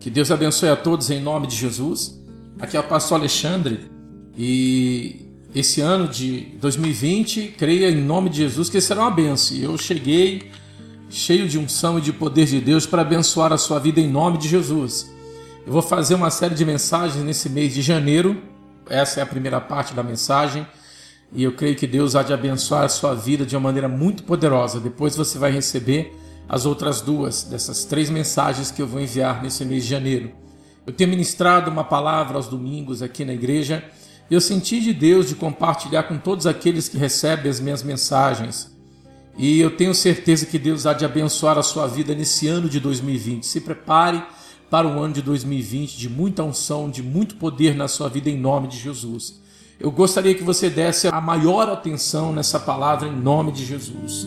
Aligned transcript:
Que 0.00 0.10
Deus 0.10 0.30
abençoe 0.30 0.68
a 0.68 0.76
todos 0.76 1.10
em 1.10 1.20
nome 1.20 1.48
de 1.48 1.56
Jesus. 1.56 2.22
Aqui 2.60 2.76
é 2.76 2.80
o 2.80 2.84
pastor 2.84 3.18
Alexandre 3.18 3.90
e 4.36 5.26
esse 5.52 5.80
ano 5.80 6.06
de 6.06 6.56
2020, 6.60 7.54
creia 7.58 7.90
em 7.90 7.96
nome 7.96 8.30
de 8.30 8.38
Jesus 8.38 8.68
que 8.68 8.80
será 8.80 9.02
uma 9.02 9.10
benção. 9.10 9.56
Eu 9.56 9.76
cheguei 9.76 10.52
cheio 11.10 11.48
de 11.48 11.58
unção 11.58 11.98
e 11.98 12.02
de 12.02 12.12
poder 12.12 12.46
de 12.46 12.60
Deus 12.60 12.86
para 12.86 13.02
abençoar 13.02 13.52
a 13.52 13.58
sua 13.58 13.80
vida 13.80 14.00
em 14.00 14.08
nome 14.08 14.38
de 14.38 14.48
Jesus. 14.48 15.12
Eu 15.66 15.72
vou 15.72 15.82
fazer 15.82 16.14
uma 16.14 16.30
série 16.30 16.54
de 16.54 16.64
mensagens 16.64 17.24
nesse 17.24 17.48
mês 17.48 17.74
de 17.74 17.82
janeiro. 17.82 18.40
Essa 18.88 19.18
é 19.18 19.22
a 19.22 19.26
primeira 19.26 19.60
parte 19.60 19.94
da 19.94 20.02
mensagem. 20.02 20.64
E 21.32 21.42
eu 21.42 21.52
creio 21.52 21.76
que 21.76 21.86
Deus 21.86 22.16
há 22.16 22.22
de 22.22 22.32
abençoar 22.32 22.84
a 22.84 22.88
sua 22.88 23.14
vida 23.14 23.44
de 23.44 23.54
uma 23.54 23.62
maneira 23.62 23.88
muito 23.88 24.22
poderosa. 24.22 24.80
Depois 24.80 25.14
você 25.14 25.38
vai 25.38 25.50
receber 25.50 26.14
as 26.48 26.64
outras 26.64 27.00
duas 27.00 27.44
dessas 27.44 27.84
três 27.84 28.08
mensagens 28.08 28.70
que 28.70 28.80
eu 28.80 28.86
vou 28.86 29.00
enviar 29.00 29.42
nesse 29.42 29.64
mês 29.64 29.84
de 29.84 29.90
janeiro. 29.90 30.32
Eu 30.86 30.92
tenho 30.92 31.10
ministrado 31.10 31.70
uma 31.70 31.84
palavra 31.84 32.36
aos 32.36 32.48
domingos 32.48 33.02
aqui 33.02 33.24
na 33.24 33.34
igreja 33.34 33.84
e 34.30 34.34
eu 34.34 34.40
senti 34.40 34.80
de 34.80 34.94
Deus 34.94 35.28
de 35.28 35.34
compartilhar 35.34 36.04
com 36.04 36.16
todos 36.16 36.46
aqueles 36.46 36.88
que 36.88 36.96
recebem 36.96 37.50
as 37.50 37.60
minhas 37.60 37.82
mensagens. 37.82 38.74
E 39.36 39.60
eu 39.60 39.76
tenho 39.76 39.94
certeza 39.94 40.46
que 40.46 40.58
Deus 40.58 40.86
há 40.86 40.94
de 40.94 41.04
abençoar 41.04 41.58
a 41.58 41.62
sua 41.62 41.86
vida 41.86 42.14
nesse 42.14 42.48
ano 42.48 42.68
de 42.68 42.80
2020. 42.80 43.46
Se 43.46 43.60
prepare 43.60 44.22
para 44.70 44.88
o 44.88 45.00
ano 45.00 45.14
de 45.14 45.22
2020 45.22 45.96
de 45.96 46.08
muita 46.08 46.42
unção, 46.42 46.90
de 46.90 47.02
muito 47.02 47.36
poder 47.36 47.74
na 47.74 47.86
sua 47.86 48.08
vida 48.08 48.30
em 48.30 48.38
nome 48.38 48.68
de 48.68 48.78
Jesus. 48.78 49.40
Eu 49.80 49.92
gostaria 49.92 50.34
que 50.34 50.42
você 50.42 50.68
desse 50.68 51.06
a 51.06 51.20
maior 51.20 51.68
atenção 51.68 52.32
nessa 52.32 52.58
palavra 52.58 53.06
em 53.06 53.14
nome 53.14 53.52
de 53.52 53.64
Jesus. 53.64 54.26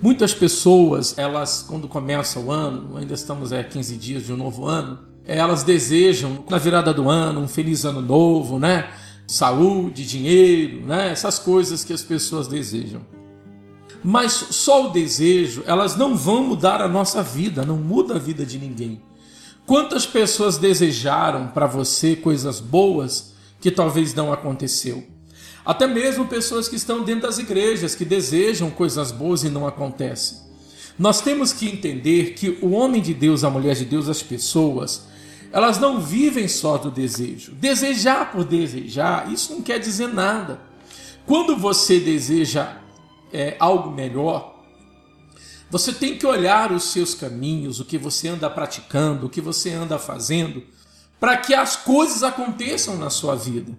Muitas 0.00 0.32
pessoas, 0.32 1.16
elas, 1.18 1.64
quando 1.68 1.86
começa 1.86 2.40
o 2.40 2.50
ano, 2.50 2.96
ainda 2.96 3.12
estamos 3.12 3.52
a 3.52 3.62
15 3.62 3.96
dias 3.96 4.24
de 4.24 4.32
um 4.32 4.36
novo 4.36 4.66
ano, 4.66 5.00
elas 5.26 5.62
desejam, 5.62 6.44
na 6.48 6.56
virada 6.56 6.94
do 6.94 7.10
ano, 7.10 7.40
um 7.40 7.48
feliz 7.48 7.84
ano 7.84 8.00
novo, 8.00 8.58
né? 8.58 8.90
Saúde, 9.26 10.06
dinheiro, 10.06 10.86
né? 10.86 11.10
Essas 11.10 11.38
coisas 11.38 11.84
que 11.84 11.92
as 11.92 12.02
pessoas 12.02 12.48
desejam. 12.48 13.02
Mas 14.02 14.32
só 14.32 14.88
o 14.88 14.90
desejo, 14.90 15.62
elas 15.66 15.96
não 15.96 16.14
vão 16.16 16.42
mudar 16.42 16.80
a 16.80 16.88
nossa 16.88 17.22
vida, 17.22 17.64
não 17.64 17.76
muda 17.76 18.16
a 18.16 18.18
vida 18.18 18.44
de 18.46 18.58
ninguém. 18.58 19.00
Quantas 19.66 20.04
pessoas 20.04 20.58
desejaram 20.58 21.48
para 21.48 21.66
você 21.66 22.14
coisas 22.14 22.60
boas 22.60 23.32
que 23.60 23.70
talvez 23.70 24.12
não 24.14 24.32
aconteceu? 24.32 25.04
Até 25.64 25.86
mesmo 25.86 26.26
pessoas 26.26 26.68
que 26.68 26.76
estão 26.76 27.02
dentro 27.02 27.22
das 27.22 27.38
igrejas, 27.38 27.94
que 27.94 28.04
desejam 28.04 28.70
coisas 28.70 29.10
boas 29.10 29.42
e 29.42 29.48
não 29.48 29.66
acontecem. 29.66 30.38
Nós 30.98 31.22
temos 31.22 31.52
que 31.52 31.66
entender 31.66 32.34
que 32.34 32.58
o 32.60 32.72
homem 32.72 33.00
de 33.00 33.14
Deus, 33.14 33.42
a 33.42 33.50
mulher 33.50 33.74
de 33.74 33.86
Deus, 33.86 34.08
as 34.08 34.22
pessoas, 34.22 35.06
elas 35.50 35.78
não 35.78 35.98
vivem 35.98 36.46
só 36.46 36.76
do 36.76 36.90
desejo. 36.90 37.52
Desejar 37.52 38.32
por 38.32 38.44
desejar, 38.44 39.32
isso 39.32 39.54
não 39.54 39.62
quer 39.62 39.78
dizer 39.78 40.08
nada. 40.08 40.60
Quando 41.24 41.56
você 41.56 41.98
deseja 41.98 42.76
é, 43.32 43.56
algo 43.58 43.90
melhor, 43.90 44.53
você 45.74 45.92
tem 45.92 46.16
que 46.16 46.26
olhar 46.26 46.72
os 46.72 46.84
seus 46.84 47.14
caminhos, 47.14 47.80
o 47.80 47.84
que 47.84 47.98
você 47.98 48.28
anda 48.28 48.48
praticando, 48.48 49.26
o 49.26 49.30
que 49.30 49.40
você 49.40 49.70
anda 49.70 49.98
fazendo, 49.98 50.62
para 51.18 51.36
que 51.36 51.52
as 51.52 51.76
coisas 51.76 52.22
aconteçam 52.22 52.96
na 52.96 53.10
sua 53.10 53.34
vida 53.34 53.72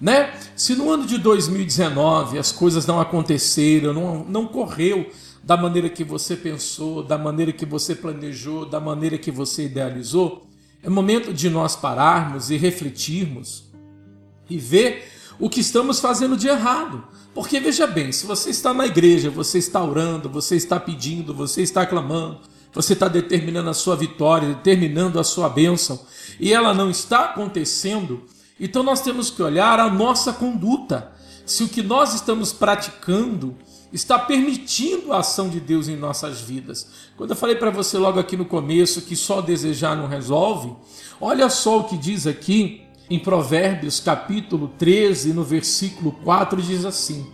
né? 0.00 0.34
Se 0.56 0.74
no 0.74 0.90
ano 0.90 1.06
de 1.06 1.18
2019 1.18 2.38
as 2.38 2.52
coisas 2.52 2.86
não 2.86 3.00
aconteceram, 3.00 3.92
não, 3.92 4.24
não 4.24 4.46
correu 4.46 5.08
da 5.42 5.56
maneira 5.56 5.88
que 5.88 6.04
você 6.04 6.36
pensou, 6.36 7.02
da 7.02 7.18
maneira 7.18 7.52
que 7.52 7.66
você 7.66 7.94
planejou, 7.94 8.66
da 8.66 8.80
maneira 8.80 9.18
que 9.18 9.30
você 9.30 9.64
idealizou, 9.64 10.46
é 10.82 10.88
momento 10.88 11.32
de 11.32 11.48
nós 11.48 11.76
pararmos 11.76 12.50
e 12.50 12.56
refletirmos 12.56 13.64
e 14.48 14.58
ver 14.58 15.10
o 15.38 15.48
que 15.48 15.60
estamos 15.60 16.00
fazendo 16.00 16.36
de 16.36 16.48
errado. 16.48 17.04
Porque 17.34 17.58
veja 17.58 17.86
bem, 17.86 18.12
se 18.12 18.26
você 18.26 18.50
está 18.50 18.72
na 18.72 18.86
igreja, 18.86 19.30
você 19.30 19.58
está 19.58 19.82
orando, 19.82 20.28
você 20.28 20.56
está 20.56 20.78
pedindo, 20.78 21.34
você 21.34 21.62
está 21.62 21.84
clamando, 21.84 22.40
você 22.72 22.92
está 22.92 23.08
determinando 23.08 23.70
a 23.70 23.74
sua 23.74 23.96
vitória, 23.96 24.48
determinando 24.48 25.18
a 25.18 25.24
sua 25.24 25.48
bênção, 25.48 26.00
e 26.38 26.52
ela 26.52 26.72
não 26.72 26.90
está 26.90 27.26
acontecendo, 27.26 28.22
então 28.58 28.82
nós 28.82 29.00
temos 29.00 29.30
que 29.30 29.42
olhar 29.42 29.80
a 29.80 29.90
nossa 29.90 30.32
conduta. 30.32 31.12
Se 31.44 31.64
o 31.64 31.68
que 31.68 31.82
nós 31.82 32.14
estamos 32.14 32.52
praticando 32.52 33.56
está 33.92 34.18
permitindo 34.18 35.12
a 35.12 35.18
ação 35.18 35.48
de 35.48 35.60
Deus 35.60 35.86
em 35.86 35.96
nossas 35.96 36.40
vidas. 36.40 36.88
Quando 37.16 37.30
eu 37.30 37.36
falei 37.36 37.54
para 37.54 37.70
você 37.70 37.96
logo 37.96 38.18
aqui 38.18 38.36
no 38.36 38.44
começo 38.44 39.02
que 39.02 39.14
só 39.14 39.40
desejar 39.40 39.96
não 39.96 40.08
resolve, 40.08 40.74
olha 41.20 41.48
só 41.48 41.78
o 41.78 41.84
que 41.84 41.96
diz 41.96 42.26
aqui 42.26 42.82
em 43.08 43.18
Provérbios 43.18 44.00
capítulo 44.00 44.72
13, 44.78 45.32
no 45.32 45.44
versículo 45.44 46.12
4, 46.24 46.60
diz 46.62 46.84
assim: 46.84 47.26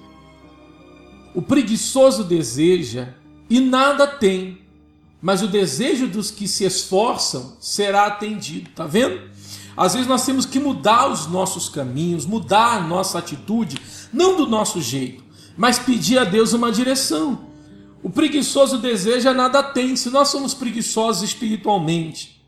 O 1.34 1.40
preguiçoso 1.40 2.24
deseja 2.24 3.14
e 3.48 3.60
nada 3.60 4.06
tem, 4.06 4.58
mas 5.22 5.42
o 5.42 5.46
desejo 5.46 6.08
dos 6.08 6.30
que 6.30 6.48
se 6.48 6.64
esforçam 6.64 7.56
será 7.60 8.06
atendido. 8.06 8.70
Tá 8.70 8.86
vendo? 8.86 9.30
Às 9.76 9.94
vezes 9.94 10.08
nós 10.08 10.26
temos 10.26 10.44
que 10.44 10.58
mudar 10.58 11.10
os 11.10 11.26
nossos 11.26 11.68
caminhos, 11.68 12.26
mudar 12.26 12.76
a 12.76 12.80
nossa 12.80 13.18
atitude, 13.18 13.78
não 14.12 14.36
do 14.36 14.46
nosso 14.46 14.80
jeito, 14.80 15.22
mas 15.56 15.78
pedir 15.78 16.18
a 16.18 16.24
Deus 16.24 16.52
uma 16.52 16.72
direção. 16.72 17.46
O 18.02 18.10
preguiçoso 18.10 18.78
deseja 18.78 19.32
nada 19.32 19.62
tem. 19.62 19.94
Se 19.94 20.10
nós 20.10 20.28
somos 20.28 20.54
preguiçosos 20.54 21.22
espiritualmente, 21.22 22.42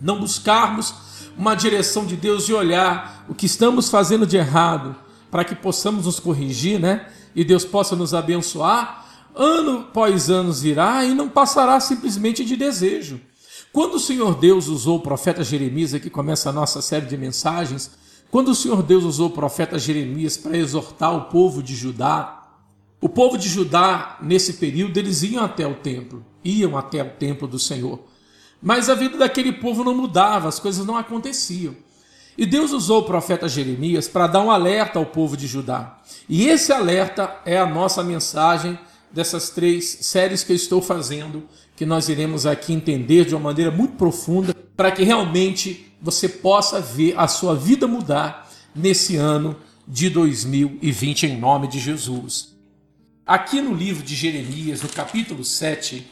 não 0.00 0.20
buscarmos 0.20 0.94
uma 1.36 1.54
direção 1.54 2.06
de 2.06 2.16
Deus 2.16 2.48
e 2.48 2.52
olhar 2.52 3.24
o 3.28 3.34
que 3.34 3.46
estamos 3.46 3.88
fazendo 3.88 4.26
de 4.26 4.36
errado, 4.36 4.94
para 5.30 5.44
que 5.44 5.54
possamos 5.54 6.06
nos 6.06 6.20
corrigir, 6.20 6.78
né? 6.78 7.08
E 7.34 7.44
Deus 7.44 7.64
possa 7.64 7.96
nos 7.96 8.14
abençoar, 8.14 9.04
ano 9.34 9.80
após 9.80 10.30
anos 10.30 10.62
virá 10.62 11.04
e 11.04 11.14
não 11.14 11.28
passará 11.28 11.80
simplesmente 11.80 12.44
de 12.44 12.56
desejo. 12.56 13.20
Quando 13.72 13.94
o 13.94 14.00
Senhor 14.00 14.36
Deus 14.36 14.68
usou 14.68 14.98
o 14.98 15.02
profeta 15.02 15.42
Jeremias, 15.42 15.92
aqui 15.92 16.08
começa 16.08 16.50
a 16.50 16.52
nossa 16.52 16.80
série 16.80 17.06
de 17.06 17.16
mensagens, 17.16 17.90
quando 18.30 18.48
o 18.48 18.54
Senhor 18.54 18.82
Deus 18.82 19.04
usou 19.04 19.28
o 19.28 19.32
profeta 19.32 19.78
Jeremias 19.78 20.36
para 20.36 20.56
exortar 20.56 21.16
o 21.16 21.22
povo 21.22 21.62
de 21.62 21.74
Judá, 21.74 22.42
o 23.00 23.08
povo 23.08 23.36
de 23.36 23.48
Judá, 23.48 24.16
nesse 24.22 24.54
período, 24.54 24.96
eles 24.96 25.22
iam 25.22 25.44
até 25.44 25.66
o 25.66 25.74
templo, 25.74 26.24
iam 26.44 26.76
até 26.78 27.02
o 27.02 27.10
templo 27.10 27.46
do 27.46 27.58
Senhor. 27.58 28.00
Mas 28.64 28.88
a 28.88 28.94
vida 28.94 29.18
daquele 29.18 29.52
povo 29.52 29.84
não 29.84 29.94
mudava, 29.94 30.48
as 30.48 30.58
coisas 30.58 30.86
não 30.86 30.96
aconteciam. 30.96 31.76
E 32.36 32.46
Deus 32.46 32.72
usou 32.72 33.02
o 33.02 33.04
profeta 33.04 33.46
Jeremias 33.46 34.08
para 34.08 34.26
dar 34.26 34.40
um 34.40 34.50
alerta 34.50 34.98
ao 34.98 35.04
povo 35.04 35.36
de 35.36 35.46
Judá. 35.46 36.00
E 36.26 36.48
esse 36.48 36.72
alerta 36.72 37.36
é 37.44 37.58
a 37.58 37.66
nossa 37.66 38.02
mensagem 38.02 38.78
dessas 39.12 39.50
três 39.50 39.98
séries 40.00 40.42
que 40.42 40.50
eu 40.50 40.56
estou 40.56 40.80
fazendo 40.80 41.46
que 41.76 41.84
nós 41.84 42.08
iremos 42.08 42.46
aqui 42.46 42.72
entender 42.72 43.26
de 43.26 43.34
uma 43.34 43.42
maneira 43.42 43.70
muito 43.70 43.96
profunda, 43.96 44.54
para 44.74 44.90
que 44.90 45.04
realmente 45.04 45.92
você 46.00 46.26
possa 46.26 46.80
ver 46.80 47.14
a 47.18 47.28
sua 47.28 47.54
vida 47.54 47.86
mudar 47.86 48.50
nesse 48.74 49.16
ano 49.16 49.56
de 49.86 50.08
2020, 50.08 51.26
em 51.26 51.38
nome 51.38 51.68
de 51.68 51.78
Jesus. 51.78 52.54
Aqui 53.26 53.60
no 53.60 53.74
livro 53.74 54.02
de 54.02 54.14
Jeremias, 54.14 54.82
no 54.82 54.88
capítulo 54.88 55.44
7, 55.44 56.06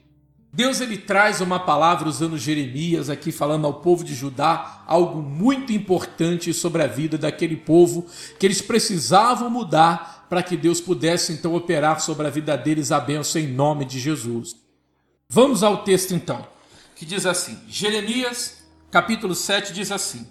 Deus 0.54 0.82
ele 0.82 0.98
traz 0.98 1.40
uma 1.40 1.58
palavra 1.58 2.06
usando 2.06 2.36
Jeremias 2.36 3.08
aqui 3.08 3.32
falando 3.32 3.66
ao 3.66 3.80
povo 3.80 4.04
de 4.04 4.14
Judá 4.14 4.82
algo 4.86 5.22
muito 5.22 5.72
importante 5.72 6.52
sobre 6.52 6.82
a 6.82 6.86
vida 6.86 7.16
daquele 7.16 7.56
povo 7.56 8.06
que 8.38 8.44
eles 8.44 8.60
precisavam 8.60 9.48
mudar 9.48 10.26
para 10.28 10.42
que 10.42 10.54
Deus 10.54 10.78
pudesse 10.78 11.32
então 11.32 11.54
operar 11.54 12.00
sobre 12.00 12.26
a 12.26 12.30
vida 12.30 12.54
deles 12.54 12.92
a 12.92 13.00
bênção 13.00 13.40
em 13.40 13.46
nome 13.46 13.86
de 13.86 13.98
Jesus. 13.98 14.54
Vamos 15.26 15.62
ao 15.62 15.84
texto 15.84 16.12
então, 16.12 16.46
que 16.94 17.06
diz 17.06 17.24
assim: 17.24 17.58
Jeremias, 17.66 18.62
capítulo 18.90 19.34
7, 19.34 19.72
diz 19.72 19.90
assim: 19.90 20.26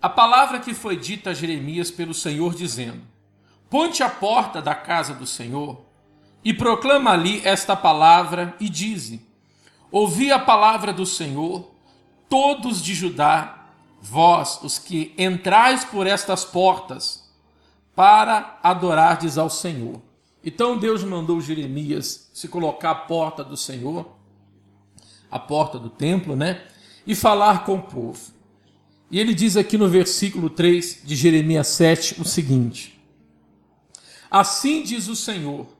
A 0.00 0.08
palavra 0.08 0.60
que 0.60 0.72
foi 0.72 0.96
dita 0.96 1.30
a 1.30 1.34
Jeremias 1.34 1.90
pelo 1.90 2.14
Senhor, 2.14 2.54
dizendo: 2.54 3.02
Ponte 3.68 4.04
a 4.04 4.08
porta 4.08 4.62
da 4.62 4.74
casa 4.74 5.14
do 5.14 5.26
Senhor 5.26 5.85
e 6.46 6.54
proclama 6.54 7.10
ali 7.10 7.40
esta 7.44 7.74
palavra 7.74 8.54
e 8.60 8.68
dize: 8.68 9.20
Ouvi 9.90 10.30
a 10.30 10.38
palavra 10.38 10.92
do 10.92 11.04
Senhor, 11.04 11.68
todos 12.28 12.80
de 12.80 12.94
Judá, 12.94 13.66
vós, 14.00 14.60
os 14.62 14.78
que 14.78 15.12
entrais 15.18 15.84
por 15.84 16.06
estas 16.06 16.44
portas, 16.44 17.28
para 17.96 18.60
adorardes 18.62 19.36
ao 19.36 19.50
Senhor. 19.50 20.00
Então 20.44 20.78
Deus 20.78 21.02
mandou 21.02 21.40
Jeremias 21.40 22.30
se 22.32 22.46
colocar 22.46 22.92
à 22.92 22.94
porta 22.94 23.42
do 23.42 23.56
Senhor, 23.56 24.08
à 25.28 25.40
porta 25.40 25.80
do 25.80 25.90
templo, 25.90 26.36
né? 26.36 26.62
E 27.04 27.16
falar 27.16 27.64
com 27.64 27.74
o 27.74 27.82
povo. 27.82 28.20
E 29.10 29.18
ele 29.18 29.34
diz 29.34 29.56
aqui 29.56 29.76
no 29.76 29.88
versículo 29.88 30.48
3 30.48 31.00
de 31.02 31.16
Jeremias 31.16 31.66
7 31.66 32.20
o 32.20 32.24
seguinte: 32.24 32.96
Assim 34.30 34.84
diz 34.84 35.08
o 35.08 35.16
Senhor 35.16 35.74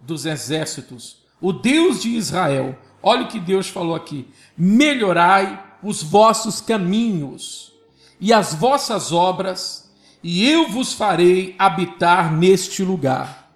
dos 0.00 0.26
exércitos, 0.26 1.18
o 1.40 1.52
Deus 1.52 2.02
de 2.02 2.10
Israel. 2.10 2.78
Olha 3.02 3.22
o 3.22 3.28
que 3.28 3.38
Deus 3.38 3.68
falou 3.68 3.94
aqui: 3.94 4.28
melhorai 4.56 5.62
os 5.82 6.02
vossos 6.02 6.60
caminhos 6.60 7.72
e 8.20 8.32
as 8.32 8.54
vossas 8.54 9.12
obras, 9.12 9.90
e 10.22 10.48
eu 10.48 10.68
vos 10.68 10.92
farei 10.92 11.54
habitar 11.58 12.32
neste 12.32 12.82
lugar. 12.82 13.50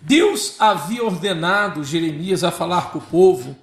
Deus 0.00 0.54
havia 0.58 1.04
ordenado 1.04 1.82
Jeremias 1.82 2.44
a 2.44 2.50
falar 2.50 2.92
com 2.92 2.98
o 2.98 3.02
povo 3.02 3.56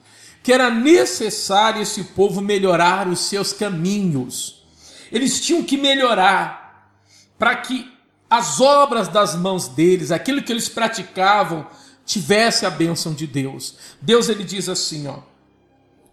que 0.45 0.53
era 0.53 0.69
necessário 0.69 1.81
esse 1.81 2.03
povo 2.03 2.39
melhorar 2.39 3.07
os 3.07 3.21
seus 3.21 3.51
caminhos. 3.51 4.63
Eles 5.12 5.41
tinham 5.41 5.63
que 5.63 5.75
melhorar 5.75 6.91
para 7.39 7.56
que 7.56 7.91
as 8.29 8.62
obras 8.62 9.07
das 9.07 9.35
mãos 9.35 9.67
deles, 9.67 10.12
aquilo 10.12 10.44
que 10.44 10.53
eles 10.53 10.69
praticavam, 10.69 11.65
tivesse 12.06 12.66
a 12.66 12.69
bênção 12.69 13.13
de 13.13 13.25
Deus. 13.25 13.75
Deus 14.02 14.30
ele 14.30 14.44
diz 14.44 14.69
assim, 14.69 15.07
ó, 15.07 15.19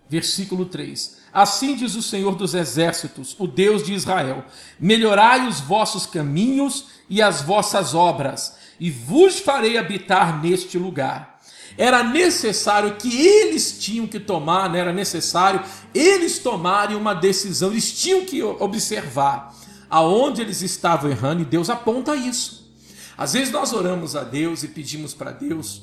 versículo 0.08 0.66
3: 0.66 1.18
Assim 1.32 1.76
diz 1.76 1.94
o 1.94 2.02
Senhor 2.02 2.34
dos 2.34 2.54
exércitos, 2.54 3.36
o 3.38 3.46
Deus 3.46 3.84
de 3.84 3.92
Israel: 3.92 4.44
Melhorai 4.78 5.46
os 5.46 5.60
vossos 5.60 6.06
caminhos 6.06 6.86
e 7.08 7.20
as 7.20 7.42
vossas 7.42 7.94
obras, 7.94 8.56
e 8.80 8.90
vos 8.90 9.38
farei 9.38 9.78
habitar 9.78 10.42
neste 10.42 10.78
lugar 10.78 11.32
era 11.76 12.02
necessário 12.02 12.96
que 12.96 13.26
eles 13.26 13.78
tinham 13.78 14.06
que 14.06 14.20
tomar, 14.20 14.70
né? 14.70 14.80
era 14.80 14.92
necessário 14.92 15.62
eles 15.94 16.38
tomarem 16.38 16.96
uma 16.96 17.14
decisão, 17.14 17.70
eles 17.70 17.92
tinham 17.92 18.24
que 18.24 18.42
observar 18.42 19.54
aonde 19.88 20.40
eles 20.40 20.62
estavam 20.62 21.10
errando 21.10 21.42
e 21.42 21.46
Deus 21.46 21.68
aponta 21.68 22.16
isso. 22.16 22.61
Às 23.22 23.34
vezes 23.34 23.52
nós 23.52 23.72
oramos 23.72 24.16
a 24.16 24.24
Deus 24.24 24.64
e 24.64 24.68
pedimos 24.68 25.14
para 25.14 25.30
Deus 25.30 25.82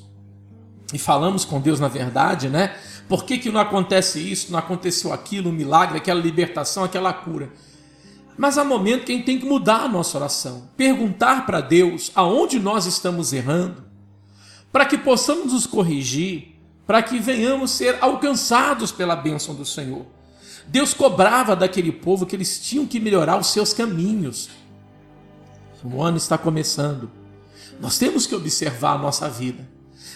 e 0.93 0.99
falamos 0.99 1.45
com 1.45 1.61
Deus 1.61 1.79
na 1.79 1.87
verdade, 1.87 2.49
né? 2.49 2.75
Por 3.07 3.23
que, 3.23 3.37
que 3.37 3.49
não 3.49 3.61
acontece 3.61 4.19
isso, 4.19 4.51
não 4.51 4.59
aconteceu 4.59 5.13
aquilo, 5.13 5.49
um 5.49 5.53
milagre, 5.53 5.97
aquela 5.97 6.19
libertação, 6.19 6.83
aquela 6.83 7.13
cura? 7.13 7.49
Mas 8.37 8.57
há 8.57 8.65
momento 8.65 9.05
que 9.05 9.13
a 9.13 9.15
gente 9.15 9.25
tem 9.25 9.39
que 9.39 9.45
mudar 9.45 9.83
a 9.83 9.87
nossa 9.87 10.17
oração, 10.17 10.67
perguntar 10.75 11.45
para 11.45 11.61
Deus 11.61 12.11
aonde 12.13 12.59
nós 12.59 12.85
estamos 12.85 13.31
errando, 13.31 13.85
para 14.69 14.85
que 14.85 14.97
possamos 14.97 15.53
nos 15.53 15.65
corrigir, 15.65 16.59
para 16.85 17.01
que 17.01 17.19
venhamos 17.19 17.71
ser 17.71 17.99
alcançados 18.01 18.91
pela 18.91 19.15
bênção 19.15 19.55
do 19.55 19.65
Senhor. 19.65 20.05
Deus 20.67 20.93
cobrava 20.93 21.55
daquele 21.55 21.93
povo 21.93 22.25
que 22.25 22.35
eles 22.35 22.59
tinham 22.59 22.85
que 22.85 22.99
melhorar 22.99 23.37
os 23.37 23.47
seus 23.47 23.71
caminhos. 23.71 24.49
O 25.81 26.03
ano 26.03 26.17
está 26.17 26.37
começando. 26.37 27.18
Nós 27.79 27.97
temos 27.97 28.25
que 28.25 28.35
observar 28.35 28.95
a 28.95 28.97
nossa 28.97 29.29
vida. 29.29 29.67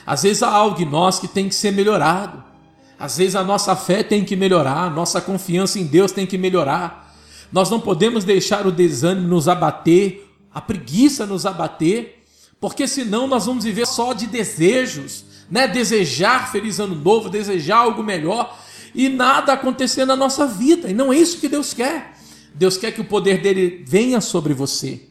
Às 0.05 0.23
vezes 0.23 0.43
há 0.43 0.49
algo 0.49 0.81
em 0.81 0.85
nós 0.85 1.19
que 1.19 1.27
tem 1.27 1.47
que 1.47 1.55
ser 1.55 1.71
melhorado. 1.71 2.43
Às 2.99 3.17
vezes 3.17 3.35
a 3.35 3.43
nossa 3.43 3.75
fé 3.75 4.03
tem 4.03 4.23
que 4.23 4.35
melhorar, 4.35 4.83
a 4.83 4.89
nossa 4.89 5.19
confiança 5.19 5.79
em 5.79 5.85
Deus 5.85 6.11
tem 6.11 6.25
que 6.25 6.37
melhorar. 6.37 7.13
Nós 7.51 7.69
não 7.69 7.79
podemos 7.79 8.23
deixar 8.23 8.65
o 8.65 8.71
desânimo 8.71 9.27
nos 9.27 9.47
abater, 9.47 10.27
a 10.53 10.61
preguiça 10.61 11.25
nos 11.25 11.45
abater, 11.45 12.23
porque 12.59 12.87
senão 12.87 13.27
nós 13.27 13.45
vamos 13.45 13.63
viver 13.63 13.85
só 13.85 14.13
de 14.13 14.27
desejos, 14.27 15.25
né? 15.49 15.67
Desejar 15.67 16.51
feliz 16.51 16.79
ano 16.79 16.95
novo, 16.95 17.29
desejar 17.29 17.77
algo 17.77 18.01
melhor 18.01 18.57
e 18.95 19.09
nada 19.09 19.53
acontecer 19.53 20.05
na 20.05 20.15
nossa 20.15 20.47
vida. 20.47 20.89
E 20.89 20.93
não 20.93 21.11
é 21.11 21.17
isso 21.17 21.39
que 21.39 21.49
Deus 21.49 21.73
quer. 21.73 22.13
Deus 22.55 22.77
quer 22.77 22.91
que 22.91 23.01
o 23.01 23.05
poder 23.05 23.41
dele 23.41 23.83
venha 23.87 24.21
sobre 24.21 24.53
você. 24.53 25.01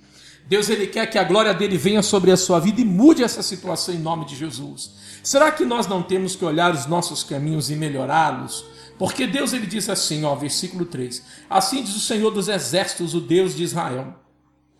Deus 0.52 0.68
ele 0.68 0.86
quer 0.86 1.06
que 1.06 1.16
a 1.16 1.24
glória 1.24 1.54
dele 1.54 1.78
venha 1.78 2.02
sobre 2.02 2.30
a 2.30 2.36
sua 2.36 2.60
vida 2.60 2.78
e 2.78 2.84
mude 2.84 3.24
essa 3.24 3.42
situação 3.42 3.94
em 3.94 3.98
nome 3.98 4.26
de 4.26 4.36
Jesus. 4.36 4.90
Será 5.22 5.50
que 5.50 5.64
nós 5.64 5.86
não 5.86 6.02
temos 6.02 6.36
que 6.36 6.44
olhar 6.44 6.74
os 6.74 6.84
nossos 6.84 7.24
caminhos 7.24 7.70
e 7.70 7.74
melhorá-los? 7.74 8.62
Porque 8.98 9.26
Deus 9.26 9.54
ele 9.54 9.66
diz 9.66 9.88
assim, 9.88 10.24
ó, 10.24 10.34
versículo 10.34 10.84
3: 10.84 11.22
Assim 11.48 11.82
diz 11.82 11.96
o 11.96 12.00
Senhor 12.00 12.30
dos 12.30 12.48
exércitos, 12.48 13.14
o 13.14 13.20
Deus 13.22 13.56
de 13.56 13.62
Israel: 13.62 14.14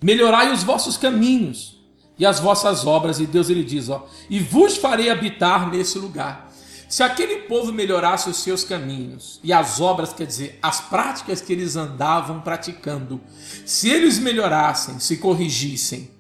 Melhorai 0.03 0.53
os 0.53 0.63
vossos 0.63 0.99
caminhos 0.99 1.83
e 2.19 2.27
as 2.27 2.39
vossas 2.39 2.87
obras. 2.87 3.19
E 3.19 3.25
Deus 3.25 3.49
ele 3.49 3.65
diz, 3.65 3.89
ó, 3.89 4.07
e 4.29 4.41
vos 4.41 4.77
farei 4.77 5.09
habitar 5.09 5.71
nesse 5.71 5.99
lugar. 5.99 6.52
Se 6.93 7.03
aquele 7.03 7.45
povo 7.45 7.73
melhorasse 7.73 8.29
os 8.29 8.37
seus 8.43 8.65
caminhos 8.65 9.41
e 9.43 9.51
as 9.51 9.81
obras, 9.81 10.13
quer 10.13 10.27
dizer, 10.27 10.59
as 10.61 10.79
práticas 10.79 11.41
que 11.41 11.51
eles 11.51 11.75
andavam 11.75 12.43
praticando, 12.43 13.19
se 13.65 13.89
eles 13.89 14.19
melhorassem, 14.19 14.99
se 14.99 15.17
corrigissem, 15.17 16.11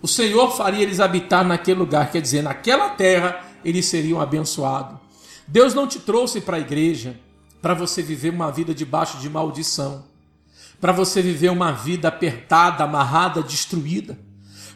o 0.00 0.08
Senhor 0.08 0.56
faria 0.56 0.82
eles 0.82 0.98
habitar 0.98 1.44
naquele 1.44 1.78
lugar, 1.78 2.10
quer 2.10 2.22
dizer, 2.22 2.40
naquela 2.40 2.88
terra 2.88 3.38
eles 3.62 3.84
seriam 3.84 4.18
abençoados. 4.18 4.98
Deus 5.46 5.74
não 5.74 5.86
te 5.86 6.00
trouxe 6.00 6.40
para 6.40 6.56
a 6.56 6.60
igreja 6.60 7.20
para 7.60 7.74
você 7.74 8.00
viver 8.00 8.30
uma 8.30 8.50
vida 8.50 8.72
debaixo 8.72 9.18
de 9.18 9.28
maldição, 9.28 10.06
para 10.80 10.90
você 10.90 11.20
viver 11.20 11.50
uma 11.50 11.70
vida 11.70 12.08
apertada, 12.08 12.82
amarrada, 12.82 13.42
destruída 13.42 14.18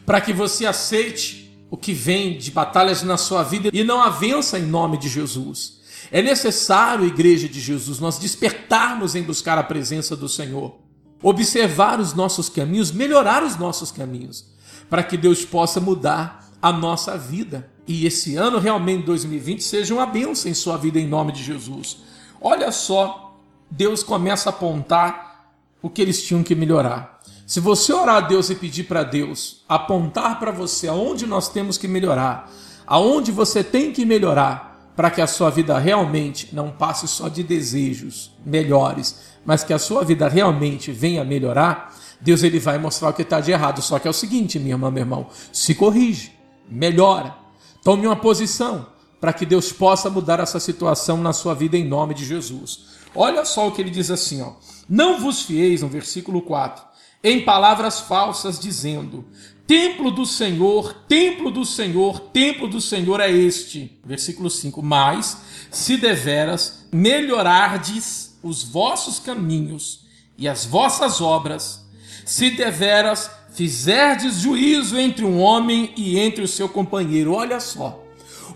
para 0.09 0.19
que 0.19 0.33
você 0.33 0.65
aceite 0.65 1.38
o 1.69 1.77
que 1.77 1.93
vem 1.93 2.37
de 2.37 2.51
batalhas 2.51 3.03
na 3.03 3.17
sua 3.17 3.43
vida 3.43 3.69
e 3.71 3.83
não 3.83 4.01
a 4.01 4.09
vença 4.09 4.57
em 4.57 4.65
nome 4.65 4.97
de 4.97 5.07
Jesus. 5.07 5.79
É 6.11 6.21
necessário, 6.21 7.05
igreja 7.05 7.47
de 7.47 7.59
Jesus, 7.59 7.99
nós 7.99 8.17
despertarmos 8.17 9.15
em 9.15 9.21
buscar 9.21 9.57
a 9.57 9.63
presença 9.63 10.15
do 10.15 10.27
Senhor, 10.27 10.79
observar 11.21 11.99
os 11.99 12.13
nossos 12.13 12.49
caminhos, 12.49 12.91
melhorar 12.91 13.43
os 13.43 13.57
nossos 13.57 13.91
caminhos, 13.91 14.45
para 14.89 15.03
que 15.03 15.17
Deus 15.17 15.45
possa 15.45 15.79
mudar 15.79 16.49
a 16.61 16.71
nossa 16.71 17.17
vida. 17.17 17.69
E 17.87 18.05
esse 18.05 18.35
ano, 18.35 18.59
realmente 18.59 19.05
2020, 19.05 19.63
seja 19.63 19.93
uma 19.93 20.05
bênção 20.05 20.49
em 20.49 20.53
sua 20.53 20.77
vida 20.77 20.99
em 20.99 21.07
nome 21.07 21.31
de 21.31 21.43
Jesus. 21.43 21.97
Olha 22.41 22.71
só, 22.71 23.37
Deus 23.69 24.01
começa 24.01 24.49
a 24.49 24.51
apontar 24.51 25.51
o 25.81 25.89
que 25.89 26.01
eles 26.01 26.23
tinham 26.23 26.43
que 26.43 26.55
melhorar. 26.55 27.18
Se 27.49 27.59
você 27.59 27.91
orar 27.91 28.17
a 28.17 28.21
Deus 28.21 28.51
e 28.51 28.55
pedir 28.55 28.83
para 28.83 29.01
Deus 29.01 29.63
apontar 29.67 30.39
para 30.39 30.51
você 30.51 30.87
aonde 30.87 31.25
nós 31.25 31.49
temos 31.49 31.79
que 31.79 31.87
melhorar, 31.87 32.47
aonde 32.85 33.31
você 33.31 33.63
tem 33.63 33.91
que 33.91 34.05
melhorar, 34.05 34.91
para 34.95 35.09
que 35.09 35.19
a 35.19 35.25
sua 35.25 35.49
vida 35.49 35.75
realmente 35.79 36.49
não 36.53 36.69
passe 36.69 37.07
só 37.07 37.27
de 37.27 37.41
desejos 37.41 38.31
melhores, 38.45 39.31
mas 39.43 39.63
que 39.63 39.73
a 39.73 39.79
sua 39.79 40.03
vida 40.03 40.29
realmente 40.29 40.91
venha 40.91 41.25
melhorar, 41.25 41.91
Deus 42.21 42.43
ele 42.43 42.59
vai 42.59 42.77
mostrar 42.77 43.09
o 43.09 43.13
que 43.13 43.23
está 43.23 43.41
de 43.41 43.51
errado. 43.51 43.81
Só 43.81 43.97
que 43.97 44.07
é 44.07 44.11
o 44.11 44.13
seguinte, 44.13 44.59
minha 44.59 44.75
irmã, 44.75 44.91
meu 44.91 45.01
irmão, 45.01 45.25
se 45.51 45.73
corrige, 45.73 46.31
melhora, 46.69 47.35
tome 47.83 48.05
uma 48.05 48.15
posição 48.15 48.85
para 49.19 49.33
que 49.33 49.43
Deus 49.43 49.71
possa 49.71 50.07
mudar 50.07 50.39
essa 50.39 50.59
situação 50.59 51.17
na 51.17 51.33
sua 51.33 51.55
vida 51.55 51.75
em 51.75 51.83
nome 51.83 52.13
de 52.13 52.25
Jesus. 52.25 52.89
Olha 53.15 53.43
só 53.43 53.67
o 53.67 53.71
que 53.71 53.81
ele 53.81 53.89
diz 53.89 54.11
assim, 54.11 54.39
ó. 54.43 54.51
Não 54.87 55.19
vos 55.19 55.41
fieis, 55.41 55.81
no 55.81 55.87
versículo 55.87 56.43
4, 56.43 56.88
em 57.23 57.41
palavras 57.41 57.99
falsas, 57.99 58.59
dizendo: 58.59 59.25
Templo 59.67 60.09
do 60.09 60.25
Senhor, 60.25 60.93
templo 61.07 61.51
do 61.51 61.65
Senhor, 61.65 62.19
templo 62.19 62.67
do 62.67 62.81
Senhor 62.81 63.19
é 63.19 63.29
este. 63.29 63.99
Versículo 64.03 64.49
5: 64.49 64.81
Mas, 64.81 65.37
se 65.69 65.97
deveras 65.97 66.87
melhorardes 66.91 68.37
os 68.41 68.63
vossos 68.63 69.19
caminhos 69.19 70.05
e 70.37 70.47
as 70.47 70.65
vossas 70.65 71.21
obras, 71.21 71.85
se 72.25 72.49
deveras 72.51 73.29
fizerdes 73.53 74.39
juízo 74.39 74.97
entre 74.97 75.25
um 75.25 75.41
homem 75.41 75.93
e 75.97 76.17
entre 76.17 76.43
o 76.43 76.47
seu 76.47 76.69
companheiro. 76.69 77.33
Olha 77.33 77.59
só, 77.59 78.03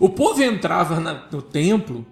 o 0.00 0.08
povo 0.08 0.42
entrava 0.42 0.98
no 1.30 1.42
templo 1.42 2.06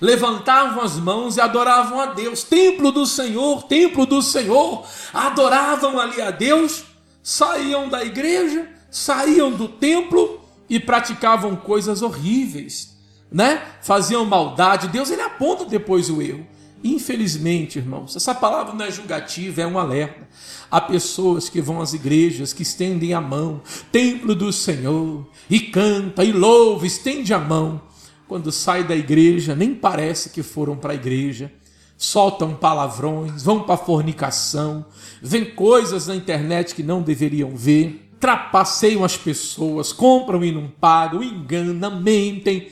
levantavam 0.00 0.82
as 0.82 0.96
mãos 0.96 1.36
e 1.36 1.40
adoravam 1.40 2.00
a 2.00 2.06
Deus. 2.06 2.42
Templo 2.42 2.90
do 2.90 3.06
Senhor, 3.06 3.62
templo 3.64 4.04
do 4.04 4.20
Senhor. 4.20 4.84
Adoravam 5.12 6.00
ali 6.00 6.20
a 6.20 6.30
Deus, 6.30 6.84
saíam 7.22 7.88
da 7.88 8.04
igreja, 8.04 8.68
saíam 8.90 9.50
do 9.50 9.68
templo 9.68 10.40
e 10.68 10.80
praticavam 10.80 11.54
coisas 11.54 12.02
horríveis, 12.02 12.96
né? 13.30 13.62
Faziam 13.82 14.24
maldade. 14.24 14.88
Deus 14.88 15.10
ele 15.10 15.22
aponta 15.22 15.64
depois 15.64 16.10
o 16.10 16.20
erro. 16.20 16.46
Infelizmente, 16.84 17.78
irmãos, 17.78 18.16
essa 18.16 18.34
palavra 18.34 18.74
não 18.74 18.84
é 18.84 18.90
julgativa, 18.90 19.62
é 19.62 19.66
um 19.66 19.78
alerta. 19.78 20.26
Há 20.68 20.80
pessoas 20.80 21.48
que 21.48 21.60
vão 21.60 21.80
às 21.80 21.92
igrejas, 21.92 22.52
que 22.52 22.62
estendem 22.62 23.14
a 23.14 23.20
mão, 23.20 23.62
templo 23.92 24.34
do 24.34 24.52
Senhor, 24.52 25.24
e 25.48 25.60
canta, 25.60 26.24
e 26.24 26.32
louva, 26.32 26.84
estende 26.84 27.32
a 27.32 27.38
mão, 27.38 27.80
quando 28.28 28.50
sai 28.50 28.84
da 28.84 28.96
igreja, 28.96 29.54
nem 29.54 29.74
parece 29.74 30.30
que 30.30 30.42
foram 30.42 30.76
para 30.76 30.92
a 30.92 30.96
igreja, 30.96 31.52
soltam 31.96 32.54
palavrões, 32.54 33.42
vão 33.42 33.62
para 33.62 33.76
fornicação, 33.76 34.84
vêem 35.20 35.44
coisas 35.44 36.06
na 36.06 36.16
internet 36.16 36.74
que 36.74 36.82
não 36.82 37.02
deveriam 37.02 37.54
ver, 37.54 38.10
trapaceiam 38.18 39.04
as 39.04 39.16
pessoas, 39.16 39.92
compram 39.92 40.44
e 40.44 40.52
não 40.52 40.68
pagam, 40.68 41.22
enganam, 41.22 42.00
mentem, 42.00 42.68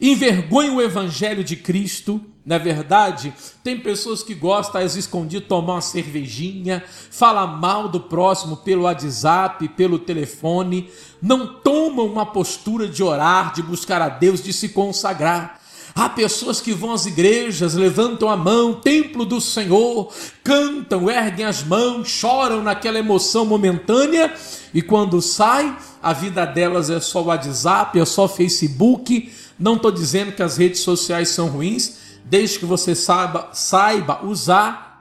envergonham 0.00 0.76
o 0.76 0.82
evangelho 0.82 1.44
de 1.44 1.56
Cristo 1.56 2.20
Na 2.44 2.58
verdade, 2.58 3.32
tem 3.62 3.80
pessoas 3.80 4.22
que 4.22 4.34
gostam 4.34 4.82
às 4.82 4.96
escondidas 4.96 5.48
tomar 5.48 5.74
uma 5.74 5.80
cervejinha, 5.80 6.84
fala 7.10 7.46
mal 7.46 7.88
do 7.88 7.98
próximo 7.98 8.58
pelo 8.58 8.82
WhatsApp, 8.82 9.66
pelo 9.70 9.98
telefone, 9.98 10.90
não 11.22 11.46
tomam 11.46 12.06
uma 12.06 12.26
postura 12.26 12.86
de 12.86 13.02
orar, 13.02 13.54
de 13.54 13.62
buscar 13.62 14.02
a 14.02 14.10
Deus, 14.10 14.42
de 14.42 14.52
se 14.52 14.68
consagrar. 14.68 15.58
Há 15.94 16.08
pessoas 16.08 16.60
que 16.60 16.74
vão 16.74 16.92
às 16.92 17.06
igrejas, 17.06 17.74
levantam 17.74 18.28
a 18.28 18.36
mão, 18.36 18.74
templo 18.74 19.24
do 19.24 19.40
Senhor, 19.40 20.12
cantam, 20.42 21.08
erguem 21.08 21.46
as 21.46 21.62
mãos, 21.62 22.08
choram 22.08 22.62
naquela 22.62 22.98
emoção 22.98 23.46
momentânea 23.46 24.34
e 24.74 24.82
quando 24.82 25.22
sai, 25.22 25.74
a 26.02 26.12
vida 26.12 26.44
delas 26.44 26.90
é 26.90 27.00
só 27.00 27.22
WhatsApp, 27.22 27.98
é 27.98 28.04
só 28.04 28.26
Facebook. 28.26 29.32
Não 29.56 29.76
estou 29.76 29.92
dizendo 29.92 30.32
que 30.32 30.42
as 30.42 30.56
redes 30.56 30.80
sociais 30.80 31.28
são 31.28 31.46
ruins, 31.46 32.03
desde 32.24 32.58
que 32.58 32.64
você 32.64 32.94
saiba, 32.94 33.50
saiba 33.52 34.24
usar 34.24 34.94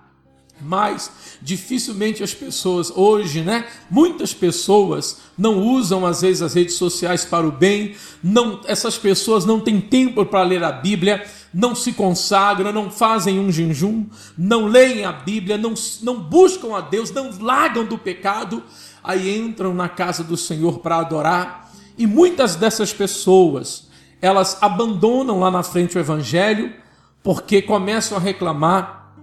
mas 0.64 1.12
dificilmente 1.42 2.24
as 2.24 2.34
pessoas 2.34 2.92
hoje, 2.96 3.42
né? 3.42 3.66
Muitas 3.90 4.34
pessoas 4.34 5.22
não 5.38 5.60
usam 5.60 6.06
às 6.06 6.22
vezes 6.22 6.42
as 6.42 6.54
redes 6.54 6.76
sociais 6.76 7.26
para 7.26 7.46
o 7.46 7.52
bem, 7.52 7.96
não, 8.24 8.62
essas 8.66 8.98
pessoas 8.98 9.46
não 9.46 9.60
têm 9.60 9.82
tempo 9.82 10.26
para 10.26 10.44
ler 10.44 10.64
a 10.64 10.72
Bíblia, 10.72 11.26
não 11.54 11.76
se 11.76 11.92
consagram, 11.94 12.72
não 12.72 12.90
fazem 12.90 13.40
um 13.40 13.52
jejum, 13.52 14.06
não 14.38 14.68
leem 14.68 15.06
a 15.06 15.12
Bíblia, 15.12 15.58
não, 15.58 15.74
não 16.02 16.20
buscam 16.20 16.76
a 16.76 16.82
Deus, 16.82 17.12
não 17.12 17.30
largam 17.40 17.86
do 17.86 17.98
pecado, 17.98 18.64
aí 19.04 19.36
entram 19.36 19.74
na 19.74 19.90
casa 19.90 20.24
do 20.24 20.38
Senhor 20.38 20.80
para 20.80 20.98
adorar. 20.98 21.72
E 21.98 22.08
muitas 22.08 22.56
dessas 22.56 22.94
pessoas, 22.94 23.88
elas 24.22 24.58
abandonam 24.62 25.40
lá 25.40 25.52
na 25.52 25.62
frente 25.62 25.98
o 25.98 26.00
evangelho 26.00 26.83
porque 27.24 27.62
começam 27.62 28.18
a 28.18 28.22
reclamar 28.22 29.16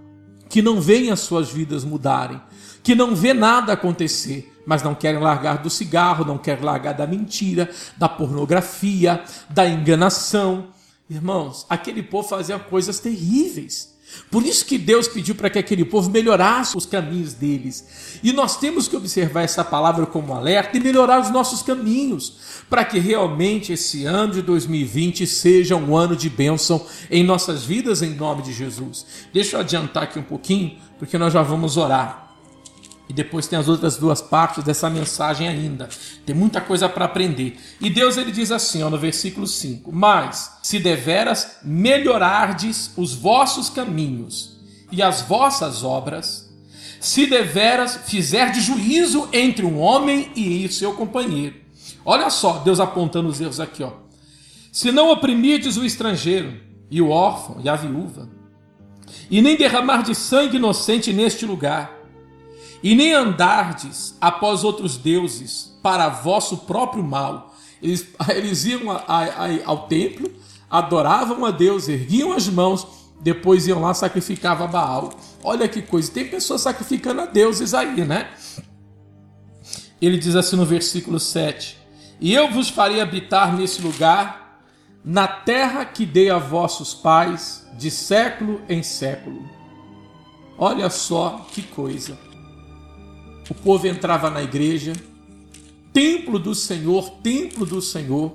que 0.49 0.61
não 0.61 0.81
veem 0.81 1.11
as 1.11 1.21
suas 1.21 1.49
vidas 1.49 1.85
mudarem, 1.85 2.41
que 2.83 2.95
não 2.95 3.15
vê 3.15 3.33
nada 3.33 3.71
acontecer, 3.71 4.51
mas 4.65 4.83
não 4.83 4.93
querem 4.93 5.21
largar 5.21 5.59
do 5.59 5.69
cigarro, 5.69 6.25
não 6.25 6.37
querem 6.37 6.63
largar 6.63 6.93
da 6.93 7.07
mentira, 7.07 7.69
da 7.97 8.09
pornografia, 8.09 9.23
da 9.49 9.67
enganação. 9.67 10.67
Irmãos, 11.09 11.65
aquele 11.69 12.03
povo 12.03 12.27
fazia 12.27 12.59
coisas 12.59 12.99
terríveis. 12.99 13.90
Por 14.29 14.45
isso 14.45 14.65
que 14.65 14.77
Deus 14.77 15.07
pediu 15.07 15.35
para 15.35 15.49
que 15.49 15.59
aquele 15.59 15.83
povo 15.83 16.09
melhorasse 16.09 16.77
os 16.77 16.85
caminhos 16.85 17.33
deles. 17.33 18.19
E 18.23 18.31
nós 18.31 18.57
temos 18.57 18.87
que 18.87 18.95
observar 18.95 19.41
essa 19.41 19.63
palavra 19.63 20.05
como 20.05 20.33
alerta 20.33 20.77
e 20.77 20.79
melhorar 20.79 21.19
os 21.19 21.29
nossos 21.29 21.61
caminhos, 21.61 22.63
para 22.69 22.85
que 22.85 22.97
realmente 22.97 23.73
esse 23.73 24.05
ano 24.05 24.33
de 24.33 24.41
2020 24.41 25.27
seja 25.27 25.75
um 25.75 25.95
ano 25.95 26.15
de 26.15 26.29
bênção 26.29 26.85
em 27.09 27.23
nossas 27.23 27.63
vidas, 27.63 28.01
em 28.01 28.15
nome 28.15 28.41
de 28.41 28.53
Jesus. 28.53 29.05
Deixa 29.33 29.57
eu 29.57 29.59
adiantar 29.59 30.03
aqui 30.03 30.17
um 30.17 30.23
pouquinho, 30.23 30.77
porque 30.97 31.17
nós 31.17 31.33
já 31.33 31.41
vamos 31.41 31.75
orar. 31.75 32.30
E 33.11 33.13
depois 33.13 33.45
tem 33.45 33.59
as 33.59 33.67
outras 33.67 33.97
duas 33.97 34.21
partes 34.21 34.63
dessa 34.63 34.89
mensagem 34.89 35.45
ainda. 35.45 35.89
Tem 36.25 36.33
muita 36.33 36.61
coisa 36.61 36.87
para 36.87 37.03
aprender. 37.03 37.59
E 37.81 37.89
Deus 37.89 38.15
ele 38.15 38.31
diz 38.31 38.53
assim, 38.53 38.81
ó, 38.83 38.89
no 38.89 38.97
versículo 38.97 39.45
5: 39.45 39.91
"Mas 39.91 40.59
se 40.63 40.79
deveras 40.79 41.57
melhorardes 41.61 42.93
os 42.95 43.13
vossos 43.13 43.69
caminhos 43.69 44.61
e 44.89 45.01
as 45.01 45.23
vossas 45.23 45.83
obras, 45.83 46.49
se 47.01 47.27
deveras 47.27 47.99
fizerdes 48.05 48.63
juízo 48.63 49.27
entre 49.33 49.65
um 49.65 49.77
homem 49.77 50.31
e 50.33 50.65
seu 50.69 50.93
companheiro." 50.93 51.55
Olha 52.05 52.29
só, 52.29 52.59
Deus 52.59 52.79
apontando 52.79 53.27
os 53.27 53.41
erros 53.41 53.59
aqui, 53.59 53.83
ó. 53.83 53.91
Se 54.71 54.89
não 54.89 55.11
oprimirdes 55.11 55.75
o 55.75 55.83
estrangeiro 55.83 56.53
e 56.89 57.01
o 57.01 57.09
órfão 57.09 57.59
e 57.61 57.67
a 57.67 57.75
viúva, 57.75 58.29
e 59.29 59.41
nem 59.41 59.57
derramar 59.57 60.01
de 60.01 60.15
sangue 60.15 60.55
inocente 60.55 61.11
neste 61.11 61.45
lugar, 61.45 62.00
e 62.83 62.95
nem 62.95 63.13
andardes 63.13 64.15
após 64.19 64.63
outros 64.63 64.97
deuses 64.97 65.77
para 65.83 66.09
vosso 66.09 66.57
próprio 66.59 67.03
mal. 67.03 67.53
Eles, 67.81 68.07
eles 68.29 68.65
iam 68.65 68.89
a, 68.89 69.03
a, 69.07 69.23
a, 69.23 69.49
ao 69.65 69.87
templo, 69.87 70.31
adoravam 70.69 71.45
a 71.45 71.51
Deus, 71.51 71.87
erguiam 71.87 72.33
as 72.33 72.47
mãos, 72.47 72.87
depois 73.21 73.67
iam 73.67 73.81
lá 73.81 73.93
sacrificavam 73.93 74.65
a 74.65 74.69
Baal. 74.69 75.13
Olha 75.43 75.67
que 75.67 75.81
coisa, 75.81 76.11
tem 76.11 76.27
pessoas 76.27 76.61
sacrificando 76.61 77.21
a 77.21 77.25
deuses 77.25 77.73
aí, 77.73 78.03
né? 78.03 78.29
Ele 80.01 80.17
diz 80.17 80.35
assim 80.35 80.55
no 80.55 80.65
versículo 80.65 81.19
7: 81.19 81.77
E 82.19 82.33
eu 82.33 82.49
vos 82.51 82.69
farei 82.69 82.99
habitar 82.99 83.55
nesse 83.55 83.81
lugar, 83.81 84.63
na 85.05 85.27
terra 85.27 85.85
que 85.85 86.05
dei 86.05 86.31
a 86.31 86.39
vossos 86.39 86.93
pais, 86.93 87.67
de 87.77 87.91
século 87.91 88.61
em 88.67 88.81
século. 88.81 89.47
Olha 90.57 90.89
só 90.89 91.45
que 91.51 91.61
coisa 91.63 92.30
o 93.51 93.53
povo 93.53 93.85
entrava 93.85 94.29
na 94.29 94.41
igreja, 94.41 94.93
templo 95.91 96.39
do 96.39 96.55
Senhor, 96.55 97.09
templo 97.21 97.65
do 97.65 97.81
Senhor, 97.81 98.33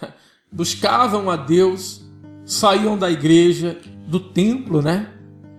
buscavam 0.50 1.28
a 1.28 1.36
Deus, 1.36 2.00
saíam 2.46 2.96
da 2.96 3.10
igreja, 3.10 3.78
do 4.08 4.18
templo, 4.18 4.80
né? 4.80 5.12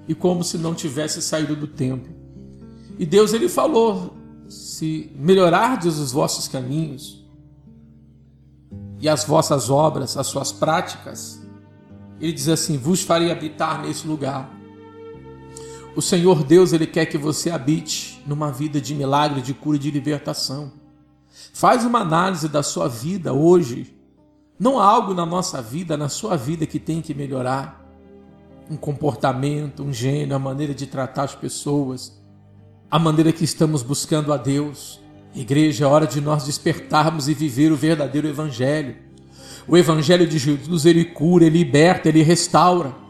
E 0.07 0.15
como 0.15 0.43
se 0.43 0.57
não 0.57 0.73
tivesse 0.73 1.21
saído 1.21 1.55
do 1.55 1.67
templo. 1.67 2.11
E 2.97 3.05
Deus 3.05 3.33
ele 3.33 3.47
falou: 3.47 4.17
se 4.49 5.11
melhorardes 5.15 5.99
os 5.99 6.11
vossos 6.11 6.47
caminhos 6.47 7.23
e 8.99 9.07
as 9.07 9.25
vossas 9.25 9.69
obras, 9.69 10.17
as 10.17 10.25
suas 10.25 10.51
práticas, 10.51 11.39
ele 12.19 12.33
diz 12.33 12.49
assim: 12.49 12.79
vos 12.79 13.03
farei 13.03 13.31
habitar 13.31 13.83
nesse 13.83 14.07
lugar 14.07 14.54
o 15.95 16.01
Senhor 16.01 16.43
Deus, 16.43 16.73
ele 16.73 16.85
quer 16.85 17.05
que 17.05 17.17
você 17.17 17.49
habite 17.49 18.21
numa 18.27 18.51
vida 18.51 18.81
de 18.81 18.93
milagre, 18.93 19.41
de 19.41 19.53
cura 19.53 19.77
e 19.77 19.79
de 19.79 19.89
libertação. 19.89 20.73
Faz 21.53 21.85
uma 21.85 21.99
análise 21.99 22.49
da 22.49 22.61
sua 22.61 22.87
vida 22.87 23.33
hoje. 23.33 23.95
Não 24.59 24.79
há 24.79 24.85
algo 24.85 25.13
na 25.13 25.25
nossa 25.25 25.61
vida, 25.61 25.95
na 25.95 26.09
sua 26.09 26.35
vida 26.35 26.65
que 26.65 26.79
tem 26.79 27.01
que 27.01 27.13
melhorar. 27.13 27.81
Um 28.69 28.75
comportamento, 28.75 29.83
um 29.83 29.93
gênio, 29.93 30.35
a 30.35 30.39
maneira 30.39 30.73
de 30.73 30.85
tratar 30.85 31.23
as 31.23 31.35
pessoas, 31.35 32.19
a 32.89 32.99
maneira 32.99 33.31
que 33.31 33.43
estamos 33.43 33.81
buscando 33.81 34.33
a 34.33 34.37
Deus. 34.37 34.99
Igreja, 35.33 35.85
é 35.85 35.87
hora 35.87 36.07
de 36.07 36.19
nós 36.19 36.45
despertarmos 36.45 37.29
e 37.29 37.33
viver 37.33 37.71
o 37.71 37.75
verdadeiro 37.75 38.27
Evangelho. 38.27 38.97
O 39.67 39.77
Evangelho 39.77 40.27
de 40.27 40.37
Jesus, 40.37 40.85
ele 40.85 41.05
cura, 41.05 41.45
ele 41.45 41.59
liberta, 41.59 42.09
ele 42.09 42.21
restaura. 42.21 43.04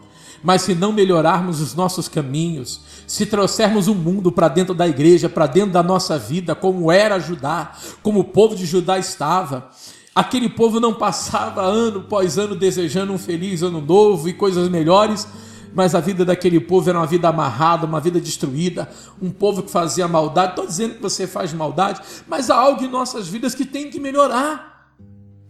Mas 0.46 0.62
se 0.62 0.76
não 0.76 0.92
melhorarmos 0.92 1.60
os 1.60 1.74
nossos 1.74 2.08
caminhos, 2.08 2.80
se 3.08 3.26
trouxermos 3.26 3.88
o 3.88 3.96
mundo 3.96 4.32
para 4.32 4.48
dentro 4.48 4.76
da 4.76 4.88
igreja, 4.88 5.28
para 5.28 5.48
dentro 5.48 5.72
da 5.72 5.82
nossa 5.82 6.20
vida, 6.20 6.54
como 6.54 6.92
era 6.92 7.18
Judá, 7.18 7.72
como 8.04 8.20
o 8.20 8.24
povo 8.24 8.56
de 8.56 8.64
Judá 8.64 9.00
estava, 9.00 9.72
aquele 10.14 10.48
povo 10.48 10.80
não 10.80 10.94
passava 10.94 11.64
ano 11.64 12.02
após 12.02 12.38
ano 12.38 12.56
desejando 12.56 13.12
um 13.12 13.18
feliz 13.18 13.64
ano 13.64 13.82
novo 13.82 14.30
e 14.30 14.34
coisas 14.34 14.70
melhores, 14.70 15.28
mas 15.74 15.96
a 15.96 16.00
vida 16.00 16.24
daquele 16.24 16.60
povo 16.60 16.88
era 16.88 17.00
uma 17.00 17.08
vida 17.08 17.28
amarrada, 17.28 17.88
uma 17.88 18.00
vida 18.00 18.22
destruída, 18.22 18.88
um 19.20 19.32
povo 19.32 19.64
que 19.64 19.72
fazia 19.72 20.08
maldade. 20.08 20.52
Estou 20.52 20.68
dizendo 20.68 20.94
que 20.94 21.02
você 21.02 21.26
faz 21.26 21.54
maldade, 21.54 22.02
mas 22.28 22.52
há 22.52 22.56
algo 22.56 22.84
em 22.84 22.88
nossas 22.88 23.28
vidas 23.28 23.56
que 23.56 23.66
tem 23.66 23.90
que 23.90 24.00
melhorar. 24.00 24.92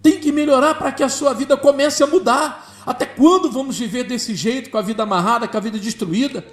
Tem 0.01 0.21
que 0.21 0.31
melhorar 0.31 0.75
para 0.75 0.93
que 0.93 1.03
a 1.03 1.09
sua 1.09 1.33
vida 1.33 1.57
comece 1.57 2.01
a 2.01 2.07
mudar. 2.07 2.74
Até 2.85 3.05
quando 3.05 3.51
vamos 3.51 3.77
viver 3.77 4.03
desse 4.03 4.35
jeito, 4.35 4.69
com 4.69 4.77
a 4.77 4.81
vida 4.81 5.03
amarrada, 5.03 5.47
com 5.47 5.57
a 5.57 5.61
vida 5.61 5.79
destruída? 5.79 6.45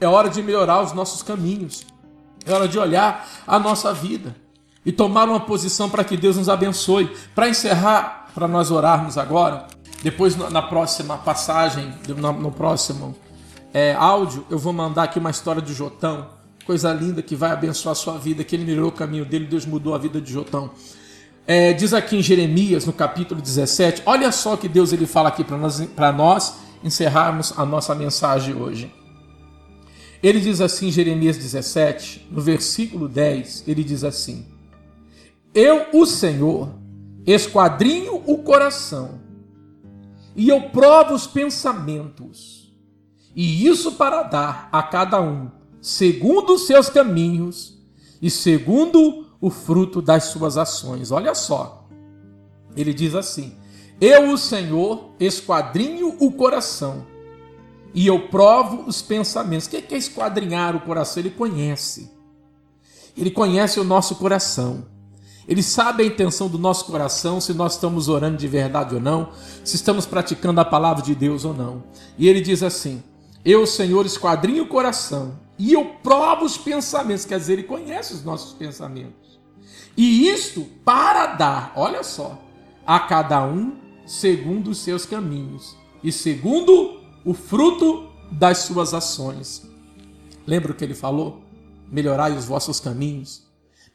É 0.00 0.06
hora 0.06 0.30
de 0.30 0.42
melhorar 0.42 0.82
os 0.82 0.92
nossos 0.92 1.22
caminhos. 1.22 1.84
É 2.46 2.52
hora 2.52 2.66
de 2.66 2.78
olhar 2.78 3.28
a 3.46 3.58
nossa 3.58 3.92
vida 3.92 4.34
e 4.86 4.92
tomar 4.92 5.28
uma 5.28 5.40
posição 5.40 5.90
para 5.90 6.04
que 6.04 6.16
Deus 6.16 6.36
nos 6.36 6.48
abençoe. 6.48 7.14
Para 7.34 7.48
encerrar, 7.48 8.30
para 8.34 8.48
nós 8.48 8.70
orarmos 8.70 9.18
agora, 9.18 9.66
depois 10.02 10.36
na 10.36 10.62
próxima 10.62 11.18
passagem, 11.18 11.92
no 12.06 12.52
próximo 12.52 13.14
é, 13.74 13.94
áudio, 13.94 14.46
eu 14.48 14.58
vou 14.58 14.72
mandar 14.72 15.04
aqui 15.04 15.18
uma 15.18 15.30
história 15.30 15.60
de 15.60 15.74
Jotão, 15.74 16.28
coisa 16.64 16.92
linda 16.92 17.22
que 17.22 17.36
vai 17.36 17.50
abençoar 17.50 17.92
a 17.92 17.96
sua 17.96 18.18
vida, 18.18 18.44
que 18.44 18.54
ele 18.54 18.64
melhorou 18.64 18.90
o 18.90 18.92
caminho 18.92 19.24
dele, 19.24 19.46
Deus 19.46 19.66
mudou 19.66 19.94
a 19.94 19.98
vida 19.98 20.20
de 20.20 20.32
Jotão. 20.32 20.70
É, 21.50 21.72
diz 21.72 21.94
aqui 21.94 22.14
em 22.14 22.22
Jeremias, 22.22 22.84
no 22.84 22.92
capítulo 22.92 23.40
17, 23.40 24.02
olha 24.04 24.30
só 24.30 24.54
que 24.54 24.68
Deus 24.68 24.92
ele 24.92 25.06
fala 25.06 25.30
aqui 25.30 25.42
para 25.42 25.56
nós, 25.56 25.80
nós 26.14 26.58
encerrarmos 26.84 27.54
a 27.56 27.64
nossa 27.64 27.94
mensagem 27.94 28.54
hoje. 28.54 28.94
Ele 30.22 30.40
diz 30.40 30.60
assim 30.60 30.88
em 30.88 30.92
Jeremias 30.92 31.38
17, 31.38 32.28
no 32.30 32.42
versículo 32.42 33.08
10, 33.08 33.64
ele 33.66 33.82
diz 33.82 34.04
assim: 34.04 34.44
Eu, 35.54 35.86
o 35.94 36.04
Senhor, 36.04 36.68
esquadrinho 37.26 38.22
o 38.26 38.42
coração, 38.42 39.18
e 40.36 40.50
eu 40.50 40.68
provo 40.68 41.14
os 41.14 41.26
pensamentos, 41.26 42.70
e 43.34 43.66
isso 43.66 43.92
para 43.92 44.22
dar 44.22 44.68
a 44.70 44.82
cada 44.82 45.18
um, 45.18 45.50
segundo 45.80 46.56
os 46.56 46.66
seus 46.66 46.90
caminhos 46.90 47.78
e 48.20 48.28
segundo 48.28 49.27
o 49.40 49.50
fruto 49.50 50.00
das 50.00 50.24
suas 50.24 50.56
ações. 50.56 51.10
Olha 51.10 51.34
só. 51.34 51.86
Ele 52.76 52.92
diz 52.92 53.14
assim: 53.14 53.54
Eu, 54.00 54.32
o 54.32 54.38
Senhor, 54.38 55.10
esquadrinho 55.18 56.16
o 56.20 56.32
coração 56.32 57.06
e 57.94 58.06
eu 58.06 58.28
provo 58.28 58.84
os 58.86 59.02
pensamentos. 59.02 59.66
O 59.66 59.70
que 59.70 59.94
é 59.94 59.98
esquadrinhar 59.98 60.76
o 60.76 60.80
coração? 60.80 61.22
Ele 61.22 61.30
conhece. 61.30 62.10
Ele 63.16 63.30
conhece 63.30 63.80
o 63.80 63.84
nosso 63.84 64.16
coração. 64.16 64.86
Ele 65.48 65.62
sabe 65.62 66.02
a 66.02 66.06
intenção 66.06 66.46
do 66.46 66.58
nosso 66.58 66.84
coração, 66.84 67.40
se 67.40 67.54
nós 67.54 67.72
estamos 67.72 68.08
orando 68.08 68.36
de 68.36 68.46
verdade 68.46 68.94
ou 68.94 69.00
não, 69.00 69.30
se 69.64 69.76
estamos 69.76 70.04
praticando 70.04 70.60
a 70.60 70.64
palavra 70.64 71.02
de 71.02 71.14
Deus 71.14 71.44
ou 71.44 71.54
não. 71.54 71.82
E 72.18 72.28
ele 72.28 72.40
diz 72.40 72.62
assim: 72.62 73.02
Eu, 73.44 73.66
Senhor, 73.66 74.04
esquadrinho 74.04 74.64
o 74.64 74.68
coração 74.68 75.38
e 75.58 75.72
eu 75.72 75.84
provo 76.02 76.44
os 76.44 76.56
pensamentos. 76.56 77.24
Quer 77.24 77.38
dizer, 77.38 77.54
ele 77.54 77.64
conhece 77.64 78.14
os 78.14 78.24
nossos 78.24 78.52
pensamentos. 78.52 79.38
E 79.96 80.28
isto 80.28 80.64
para 80.84 81.26
dar, 81.26 81.72
olha 81.74 82.02
só, 82.04 82.40
a 82.86 83.00
cada 83.00 83.44
um 83.44 83.76
segundo 84.06 84.70
os 84.70 84.78
seus 84.78 85.04
caminhos 85.04 85.76
e 86.02 86.12
segundo 86.12 87.00
o 87.24 87.34
fruto 87.34 88.08
das 88.30 88.58
suas 88.58 88.94
ações. 88.94 89.68
Lembra 90.46 90.72
o 90.72 90.74
que 90.74 90.84
ele 90.84 90.94
falou? 90.94 91.42
Melhorai 91.90 92.32
os 92.32 92.44
vossos 92.44 92.80
caminhos. 92.80 93.42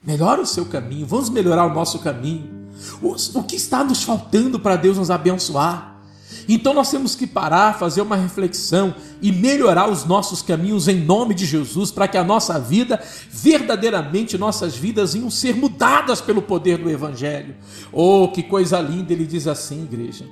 Melhora 0.03 0.41
o 0.41 0.45
seu 0.45 0.65
caminho, 0.65 1.07
vamos 1.07 1.29
melhorar 1.29 1.65
o 1.65 1.73
nosso 1.73 1.99
caminho. 1.99 2.69
O, 3.01 3.43
que 3.43 3.55
está 3.55 3.83
nos 3.83 4.03
faltando 4.03 4.59
para 4.59 4.75
Deus 4.75 4.97
nos 4.97 5.09
abençoar? 5.09 5.92
Então 6.47 6.73
nós 6.73 6.91
temos 6.91 7.15
que 7.15 7.25
parar, 7.25 7.77
fazer 7.77 8.01
uma 8.01 8.15
reflexão 8.15 8.93
e 9.21 9.31
melhorar 9.31 9.89
os 9.89 10.05
nossos 10.05 10.41
caminhos 10.41 10.87
em 10.87 10.99
nome 10.99 11.33
de 11.33 11.45
Jesus, 11.45 11.91
para 11.91 12.07
que 12.07 12.17
a 12.17 12.23
nossa 12.23 12.59
vida, 12.59 13.01
verdadeiramente 13.29 14.37
nossas 14.37 14.75
vidas, 14.75 15.15
iam 15.15 15.29
ser 15.29 15.55
mudadas 15.55 16.21
pelo 16.21 16.41
poder 16.41 16.77
do 16.77 16.89
Evangelho. 16.89 17.55
Oh, 17.91 18.27
que 18.27 18.43
coisa 18.43 18.79
linda! 18.79 19.13
Ele 19.13 19.25
diz 19.25 19.47
assim, 19.47 19.83
igreja. 19.83 20.25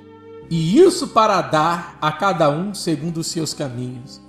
E 0.50 0.78
isso 0.78 1.08
para 1.08 1.40
dar 1.40 1.96
a 2.00 2.12
cada 2.12 2.50
um 2.50 2.74
segundo 2.74 3.18
os 3.18 3.28
seus 3.28 3.54
caminhos. 3.54 4.20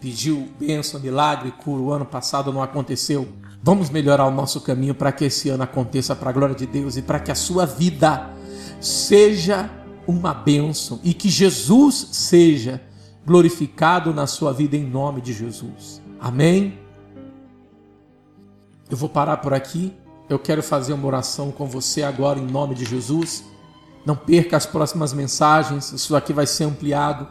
Pediu 0.00 0.48
bênção, 0.58 0.98
milagre, 0.98 1.52
cura, 1.52 1.80
o 1.80 1.92
ano 1.92 2.04
passado 2.04 2.52
não 2.52 2.60
aconteceu. 2.60 3.28
Vamos 3.62 3.88
melhorar 3.88 4.26
o 4.26 4.32
nosso 4.32 4.60
caminho 4.60 4.92
para 4.92 5.12
que 5.12 5.26
esse 5.26 5.48
ano 5.48 5.62
aconteça 5.62 6.16
para 6.16 6.30
a 6.30 6.32
glória 6.32 6.56
de 6.56 6.66
Deus 6.66 6.96
e 6.96 7.02
para 7.02 7.20
que 7.20 7.30
a 7.30 7.36
sua 7.36 7.64
vida 7.64 8.28
seja 8.80 9.70
uma 10.06 10.34
bênção 10.34 11.00
e 11.02 11.14
que 11.14 11.28
Jesus 11.28 12.08
seja 12.12 12.80
glorificado 13.24 14.12
na 14.12 14.26
sua 14.26 14.52
vida 14.52 14.76
em 14.76 14.84
nome 14.84 15.20
de 15.20 15.32
Jesus. 15.32 16.02
Amém? 16.20 16.78
Eu 18.90 18.96
vou 18.96 19.08
parar 19.08 19.38
por 19.38 19.54
aqui. 19.54 19.92
Eu 20.28 20.38
quero 20.38 20.62
fazer 20.62 20.92
uma 20.92 21.06
oração 21.06 21.50
com 21.50 21.66
você 21.66 22.02
agora 22.02 22.38
em 22.38 22.46
nome 22.46 22.74
de 22.74 22.84
Jesus. 22.84 23.44
Não 24.04 24.16
perca 24.16 24.56
as 24.56 24.66
próximas 24.66 25.12
mensagens, 25.12 25.92
isso 25.92 26.16
aqui 26.16 26.32
vai 26.32 26.46
ser 26.46 26.64
ampliado 26.64 27.28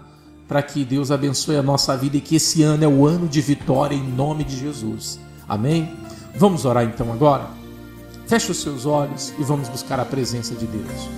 para 0.47 0.61
que 0.61 0.85
Deus 0.85 1.11
abençoe 1.11 1.55
a 1.55 1.63
nossa 1.63 1.95
vida 1.95 2.17
e 2.17 2.21
que 2.21 2.35
esse 2.35 2.63
ano 2.63 2.83
é 2.83 2.87
o 2.87 3.05
ano 3.05 3.27
de 3.27 3.41
vitória 3.41 3.95
em 3.95 4.03
nome 4.03 4.43
de 4.43 4.57
Jesus. 4.57 5.19
Amém? 5.47 5.93
Vamos 6.35 6.65
orar 6.65 6.83
então 6.83 7.11
agora? 7.11 7.47
Feche 8.27 8.51
os 8.51 8.61
seus 8.61 8.85
olhos 8.85 9.33
e 9.37 9.43
vamos 9.43 9.67
buscar 9.67 9.99
a 9.99 10.05
presença 10.05 10.55
de 10.55 10.65
Deus. 10.65 11.09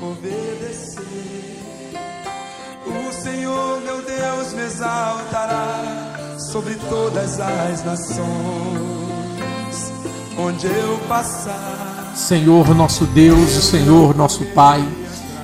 Obedecer. 0.00 1.02
O 2.86 3.12
Senhor 3.12 3.80
meu 3.82 4.02
Deus 4.02 4.52
me 4.52 4.62
exaltará 4.62 6.36
sobre 6.52 6.74
todas 6.88 7.40
as 7.40 7.84
nações, 7.84 8.26
onde 10.38 10.66
eu 10.66 10.98
passar. 11.08 12.12
Senhor 12.14 12.74
nosso 12.74 13.04
Deus, 13.06 13.50
Senhor 13.50 14.16
nosso 14.16 14.44
Pai, 14.46 14.86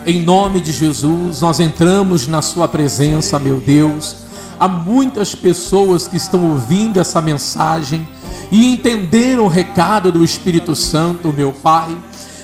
em 0.06 0.23
nome 0.23 0.61
de 0.61 0.73
Jesus, 0.73 1.40
nós 1.40 1.61
entramos 1.61 2.26
na 2.26 2.42
Sua 2.42 2.68
presença, 2.68 3.38
meu 3.38 3.61
Deus. 3.61 4.21
Há 4.62 4.69
muitas 4.69 5.35
pessoas 5.35 6.07
que 6.07 6.16
estão 6.16 6.52
ouvindo 6.52 7.00
essa 7.00 7.21
mensagem 7.21 8.07
e 8.49 8.73
entenderam 8.73 9.42
o 9.46 9.48
recado 9.48 10.12
do 10.12 10.22
Espírito 10.22 10.77
Santo, 10.77 11.33
meu 11.33 11.53
Pai 11.53 11.98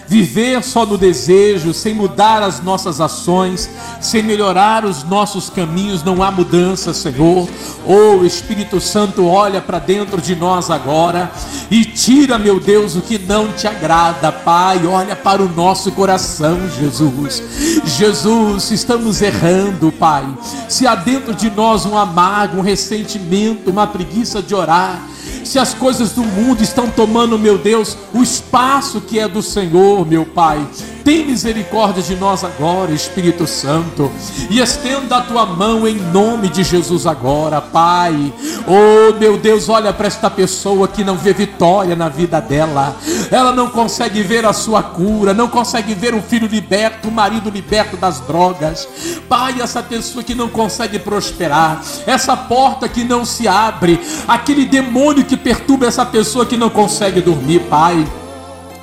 viver 0.08 0.64
só 0.64 0.86
no 0.86 0.96
desejo, 0.96 1.74
sem 1.74 1.92
mudar 1.92 2.42
as 2.42 2.62
nossas 2.62 2.98
ações, 2.98 3.68
sem 4.00 4.22
melhorar 4.22 4.86
os 4.86 5.04
nossos 5.04 5.50
caminhos, 5.50 6.02
não 6.02 6.22
há 6.22 6.30
mudança, 6.30 6.94
Senhor. 6.94 7.46
Oh, 7.86 8.24
Espírito 8.24 8.80
Santo, 8.80 9.26
olha 9.26 9.60
para 9.60 9.78
dentro 9.78 10.20
de 10.20 10.34
nós 10.34 10.70
agora 10.70 11.30
e 11.70 11.84
tira, 11.84 12.38
meu 12.38 12.58
Deus, 12.58 12.96
o 12.96 13.02
que 13.02 13.18
não 13.18 13.52
te 13.52 13.66
agrada, 13.66 14.32
Pai. 14.32 14.86
Olha 14.86 15.14
para 15.14 15.42
o 15.42 15.48
nosso 15.48 15.92
coração, 15.92 16.58
Jesus. 16.70 17.42
Jesus, 17.84 18.70
estamos 18.70 19.20
errando, 19.20 19.92
Pai. 19.92 20.26
Se 20.68 20.86
há 20.86 20.94
dentro 20.94 21.34
de 21.34 21.50
nós 21.50 21.84
um 21.84 21.98
amargo, 21.98 22.58
um 22.58 22.62
ressentimento, 22.62 23.70
uma 23.70 23.86
preguiça 23.86 24.40
de 24.40 24.54
orar, 24.54 25.02
se 25.48 25.58
as 25.58 25.72
coisas 25.72 26.12
do 26.12 26.22
mundo 26.22 26.62
estão 26.62 26.90
tomando, 26.90 27.38
meu 27.38 27.56
Deus, 27.56 27.96
o 28.12 28.22
espaço 28.22 29.00
que 29.00 29.18
é 29.18 29.26
do 29.26 29.42
Senhor, 29.42 30.06
meu 30.06 30.26
Pai. 30.26 30.68
Tem 31.04 31.24
misericórdia 31.24 32.02
de 32.02 32.14
nós 32.16 32.44
agora, 32.44 32.92
Espírito 32.92 33.46
Santo, 33.46 34.11
e 34.50 34.61
estenda 34.61 35.16
a 35.16 35.22
tua 35.22 35.46
mão 35.46 35.87
em 35.87 35.96
nome 35.96 36.48
de 36.48 36.62
Jesus 36.62 37.06
agora, 37.06 37.61
Pai. 37.61 38.32
Oh, 38.66 39.18
meu 39.18 39.38
Deus, 39.38 39.68
olha 39.68 39.92
para 39.92 40.06
esta 40.06 40.28
pessoa 40.28 40.87
que 40.87 41.02
não 41.02 41.16
vê 41.16 41.32
vitória 41.32 41.96
na 41.96 42.08
vida 42.08 42.40
dela. 42.40 42.96
Ela 43.30 43.52
não 43.52 43.70
consegue 43.70 44.22
ver 44.22 44.44
a 44.44 44.52
sua 44.52 44.82
cura, 44.82 45.32
não 45.32 45.48
consegue 45.48 45.94
ver 45.94 46.14
o 46.14 46.22
filho 46.22 46.46
liberto, 46.46 47.08
o 47.08 47.12
marido 47.12 47.50
liberto 47.50 47.96
das 47.96 48.20
drogas. 48.20 48.88
Pai, 49.28 49.61
essa 49.61 49.82
pessoa 49.82 50.22
que 50.22 50.34
não 50.34 50.48
consegue 50.48 50.98
prosperar, 50.98 51.82
essa 52.06 52.37
porta 52.37 52.88
que 52.88 53.04
não 53.04 53.24
se 53.24 53.46
abre, 53.48 54.00
aquele 54.26 54.64
demônio 54.64 55.24
que 55.24 55.37
perturba 55.37 55.87
essa 55.87 56.04
pessoa 56.04 56.44
que 56.44 56.56
não 56.56 56.70
consegue 56.70 57.20
dormir, 57.20 57.61
Pai. 57.68 58.06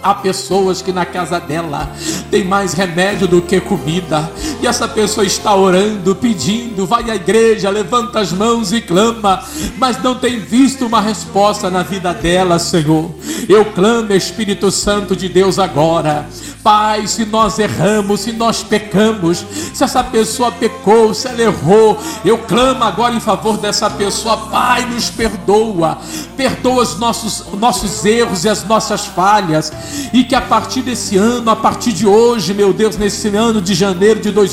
Há 0.06 0.14
pessoas 0.14 0.84
que 0.84 0.94
na 0.94 1.04
casa 1.04 1.40
dela 1.40 1.92
tem 2.30 2.44
mais 2.44 2.74
remédio 2.74 3.28
do 3.28 3.42
que 3.42 3.60
comida, 3.60 4.32
e 4.62 4.68
essa 4.68 4.88
pessoa 4.88 5.26
está 5.26 5.56
orando, 5.56 6.16
pedindo, 6.16 6.86
vai 6.86 7.10
à 7.10 7.16
igreja, 7.16 7.70
levanta 7.70 8.20
as 8.20 8.32
mãos 8.32 8.72
e 8.72 8.82
clama, 8.82 9.44
mas 9.78 10.02
não 10.02 10.16
tem 10.16 10.40
visto 10.40 10.86
uma 10.86 11.02
resposta 11.02 11.70
na 11.70 11.84
vida 11.84 12.14
dela, 12.14 12.58
Senhor. 12.60 13.12
Eu 13.48 13.66
clamo, 13.66 14.14
Espírito 14.14 14.72
Santo 14.72 15.16
de 15.16 15.30
Deus, 15.30 15.60
agora. 15.60 16.28
Pai, 16.64 17.06
se 17.06 17.26
nós 17.26 17.60
erramos, 17.60 18.22
se 18.22 18.32
nós 18.32 18.64
pecamos, 18.64 19.46
se 19.72 19.84
essa 19.84 20.04
pessoa 20.04 20.52
pecou, 20.52 21.14
se 21.14 21.28
ela 21.28 21.44
errou, 21.44 21.96
eu 22.24 22.40
clamo 22.40 22.84
agora 22.84 23.14
em 23.14 23.20
favor 23.20 23.58
dessa 23.58 23.88
pessoa, 23.88 24.36
Pai, 24.36 24.84
nos 24.88 25.12
perdoa, 25.12 26.00
perdoa 26.36 26.82
os 26.82 26.98
nossos, 26.98 27.46
nossos 27.60 28.04
erros 28.04 28.46
e 28.46 28.50
as 28.50 28.64
nossas 28.64 29.06
falhas, 29.06 29.72
e 30.12 30.24
que 30.24 30.34
a 30.34 30.42
partir 30.42 30.82
desse 30.82 31.18
ano, 31.18 31.52
a 31.52 31.56
partir 31.56 31.94
de 31.94 32.08
hoje, 32.08 32.52
meu 32.52 32.74
Deus, 32.74 32.98
nesse 32.98 33.28
ano 33.28 33.62
de 33.62 33.76
janeiro 33.76 34.20
de 34.20 34.32
2020, 34.32 34.45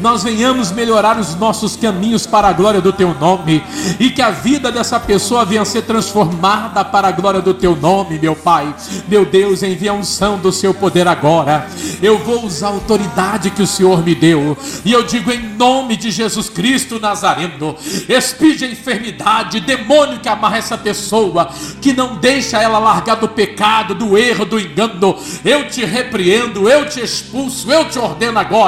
nós 0.00 0.22
venhamos 0.22 0.72
melhorar 0.72 1.18
os 1.18 1.34
nossos 1.36 1.76
caminhos 1.76 2.26
para 2.26 2.48
a 2.48 2.52
glória 2.52 2.80
do 2.80 2.92
Teu 2.92 3.14
nome, 3.14 3.62
e 3.98 4.10
que 4.10 4.22
a 4.22 4.30
vida 4.30 4.72
dessa 4.72 4.98
pessoa 4.98 5.44
venha 5.44 5.62
a 5.62 5.64
ser 5.64 5.82
transformada 5.82 6.84
para 6.84 7.08
a 7.08 7.12
glória 7.12 7.40
do 7.40 7.54
Teu 7.54 7.76
nome, 7.76 8.18
meu 8.18 8.34
Pai. 8.34 8.74
Meu 9.08 9.24
Deus, 9.24 9.62
envia 9.62 9.90
a 9.90 9.94
unção 9.94 10.38
do 10.38 10.52
Seu 10.52 10.72
poder 10.72 11.06
agora. 11.06 11.66
Eu 12.02 12.18
vou 12.18 12.44
usar 12.44 12.68
a 12.68 12.70
autoridade 12.70 13.50
que 13.50 13.62
o 13.62 13.66
Senhor 13.66 14.04
me 14.04 14.14
deu, 14.14 14.56
e 14.84 14.92
eu 14.92 15.02
digo 15.02 15.30
em 15.30 15.54
nome 15.56 15.96
de 15.96 16.10
Jesus 16.10 16.48
Cristo 16.48 16.98
Nazareno: 16.98 17.76
expide 18.08 18.64
a 18.64 18.68
enfermidade, 18.68 19.60
demônio 19.60 20.20
que 20.20 20.28
amarra 20.28 20.58
essa 20.58 20.78
pessoa, 20.78 21.50
que 21.80 21.92
não 21.92 22.16
deixa 22.16 22.60
ela 22.60 22.78
largar 22.78 23.16
do 23.16 23.28
pecado, 23.28 23.94
do 23.94 24.16
erro, 24.16 24.44
do 24.44 24.58
engano. 24.58 25.16
Eu 25.44 25.68
te 25.68 25.84
repreendo, 25.84 26.68
eu 26.68 26.88
te 26.88 27.00
expulso, 27.00 27.70
eu 27.70 27.88
te 27.88 27.98
ordeno 27.98 28.38
agora. 28.38 28.61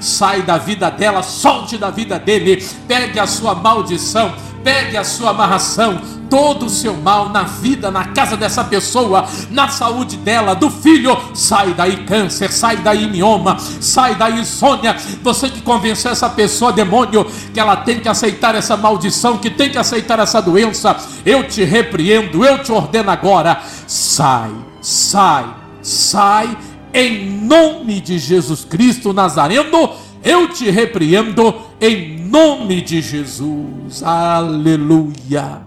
Sai 0.00 0.42
da 0.42 0.58
vida 0.58 0.90
dela, 0.90 1.22
solte 1.22 1.78
da 1.78 1.90
vida 1.90 2.18
dele, 2.18 2.64
pegue 2.86 3.18
a 3.18 3.26
sua 3.26 3.54
maldição, 3.54 4.32
pegue 4.62 4.96
a 4.96 5.04
sua 5.04 5.30
amarração, 5.30 6.00
todo 6.28 6.66
o 6.66 6.70
seu 6.70 6.94
mal 6.94 7.28
na 7.30 7.42
vida, 7.42 7.90
na 7.90 8.04
casa 8.06 8.36
dessa 8.36 8.62
pessoa, 8.64 9.26
na 9.50 9.68
saúde 9.68 10.16
dela, 10.16 10.54
do 10.54 10.70
filho. 10.70 11.16
Sai 11.34 11.74
daí 11.74 12.04
câncer, 12.04 12.52
sai 12.52 12.76
daí 12.76 13.08
mioma, 13.08 13.56
sai 13.80 14.14
daí 14.14 14.40
insônia. 14.40 14.96
Você 15.22 15.48
que 15.48 15.60
convenceu 15.62 16.10
essa 16.10 16.28
pessoa, 16.28 16.72
demônio, 16.72 17.24
que 17.52 17.60
ela 17.60 17.76
tem 17.76 18.00
que 18.00 18.08
aceitar 18.08 18.54
essa 18.54 18.76
maldição, 18.76 19.38
que 19.38 19.50
tem 19.50 19.70
que 19.70 19.78
aceitar 19.78 20.18
essa 20.18 20.40
doença, 20.40 20.96
eu 21.24 21.44
te 21.44 21.64
repreendo, 21.64 22.44
eu 22.44 22.62
te 22.62 22.72
ordeno 22.72 23.10
agora. 23.10 23.60
Sai, 23.86 24.50
sai, 24.80 25.46
sai, 25.82 26.56
em 26.92 27.30
nome 27.30 28.00
de 28.00 28.18
Jesus 28.18 28.64
Cristo 28.64 29.12
Nazareno, 29.12 29.90
eu 30.22 30.48
te 30.48 30.70
repreendo 30.70 31.54
em 31.80 32.18
nome 32.18 32.80
de 32.80 33.00
Jesus. 33.00 34.02
Aleluia. 34.02 35.62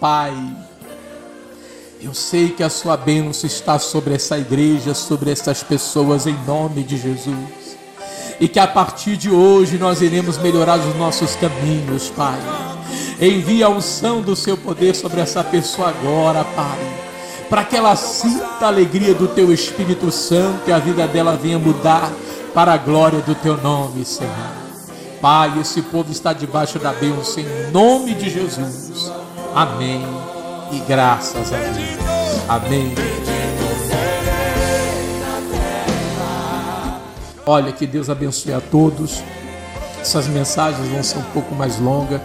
Pai, 0.00 0.34
Eu 2.00 2.14
sei 2.14 2.50
que 2.50 2.62
a 2.62 2.70
sua 2.70 2.96
bênção 2.96 3.48
está 3.48 3.76
sobre 3.76 4.14
essa 4.14 4.38
igreja, 4.38 4.94
sobre 4.94 5.32
essas 5.32 5.64
pessoas, 5.64 6.28
em 6.28 6.36
nome 6.46 6.84
de 6.84 6.96
Jesus. 6.96 7.76
E 8.38 8.46
que 8.46 8.60
a 8.60 8.68
partir 8.68 9.16
de 9.16 9.28
hoje 9.28 9.78
nós 9.78 10.00
iremos 10.00 10.38
melhorar 10.38 10.78
os 10.78 10.94
nossos 10.94 11.34
caminhos, 11.34 12.08
Pai. 12.10 12.38
Envia 13.20 13.66
a 13.66 13.68
unção 13.68 14.22
do 14.22 14.36
seu 14.36 14.56
poder 14.56 14.94
sobre 14.94 15.20
essa 15.20 15.42
pessoa 15.42 15.88
agora, 15.88 16.44
Pai. 16.44 16.97
Para 17.48 17.64
que 17.64 17.76
ela 17.76 17.96
sinta 17.96 18.66
a 18.66 18.68
alegria 18.68 19.14
do 19.14 19.28
teu 19.28 19.52
Espírito 19.52 20.10
Santo 20.10 20.68
e 20.68 20.72
a 20.72 20.78
vida 20.78 21.06
dela 21.06 21.36
venha 21.36 21.58
mudar 21.58 22.12
para 22.52 22.72
a 22.72 22.76
glória 22.76 23.20
do 23.20 23.34
teu 23.34 23.56
nome, 23.56 24.04
Senhor. 24.04 24.32
Pai, 25.20 25.58
esse 25.60 25.82
povo 25.82 26.12
está 26.12 26.32
debaixo 26.32 26.78
da 26.78 26.92
bênção 26.92 27.42
em 27.42 27.70
nome 27.72 28.14
de 28.14 28.30
Jesus. 28.30 29.10
Amém. 29.54 30.06
E 30.72 30.78
graças 30.80 31.52
a 31.52 31.56
Deus. 31.56 31.98
Amém. 32.48 32.94
Olha, 37.46 37.72
que 37.72 37.86
Deus 37.86 38.10
abençoe 38.10 38.52
a 38.52 38.60
todos. 38.60 39.22
Essas 40.00 40.26
mensagens 40.26 40.86
vão 40.88 41.02
ser 41.02 41.18
um 41.18 41.24
pouco 41.32 41.54
mais 41.54 41.78
longas, 41.80 42.20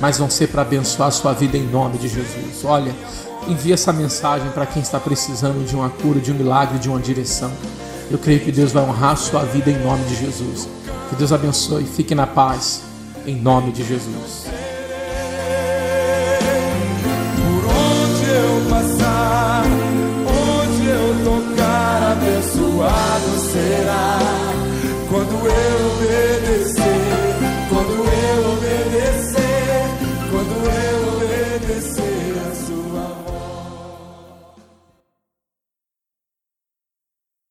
mas 0.00 0.18
vão 0.18 0.28
ser 0.28 0.48
para 0.48 0.62
abençoar 0.62 1.08
a 1.08 1.12
sua 1.12 1.32
vida 1.32 1.56
em 1.56 1.66
nome 1.66 1.98
de 1.98 2.08
Jesus. 2.08 2.64
Olha, 2.64 2.94
Envie 3.48 3.72
essa 3.72 3.92
mensagem 3.92 4.50
para 4.50 4.66
quem 4.66 4.82
está 4.82 4.98
precisando 4.98 5.64
de 5.64 5.76
uma 5.76 5.88
cura, 5.88 6.18
de 6.18 6.32
um 6.32 6.34
milagre, 6.34 6.78
de 6.78 6.88
uma 6.88 6.98
direção. 6.98 7.52
Eu 8.10 8.18
creio 8.18 8.40
que 8.40 8.50
Deus 8.50 8.72
vai 8.72 8.82
honrar 8.82 9.12
a 9.12 9.16
sua 9.16 9.44
vida 9.44 9.70
em 9.70 9.78
nome 9.82 10.04
de 10.04 10.16
Jesus. 10.16 10.68
Que 11.08 11.16
Deus 11.16 11.32
abençoe. 11.32 11.84
e 11.84 11.86
Fique 11.86 12.14
na 12.14 12.26
paz 12.26 12.82
em 13.26 13.36
nome 13.36 13.72
de 13.72 13.84
Jesus. 13.84 14.46
Por 17.36 17.64
onde 17.70 18.30
eu 18.30 18.70
passar, 18.70 19.64
onde 20.26 20.86
eu 20.88 21.24
tocar, 21.24 22.12
abençoado 22.12 23.38
será 23.52 24.18
quando 25.08 25.46
eu 25.46 25.92
obedecer. 25.92 26.95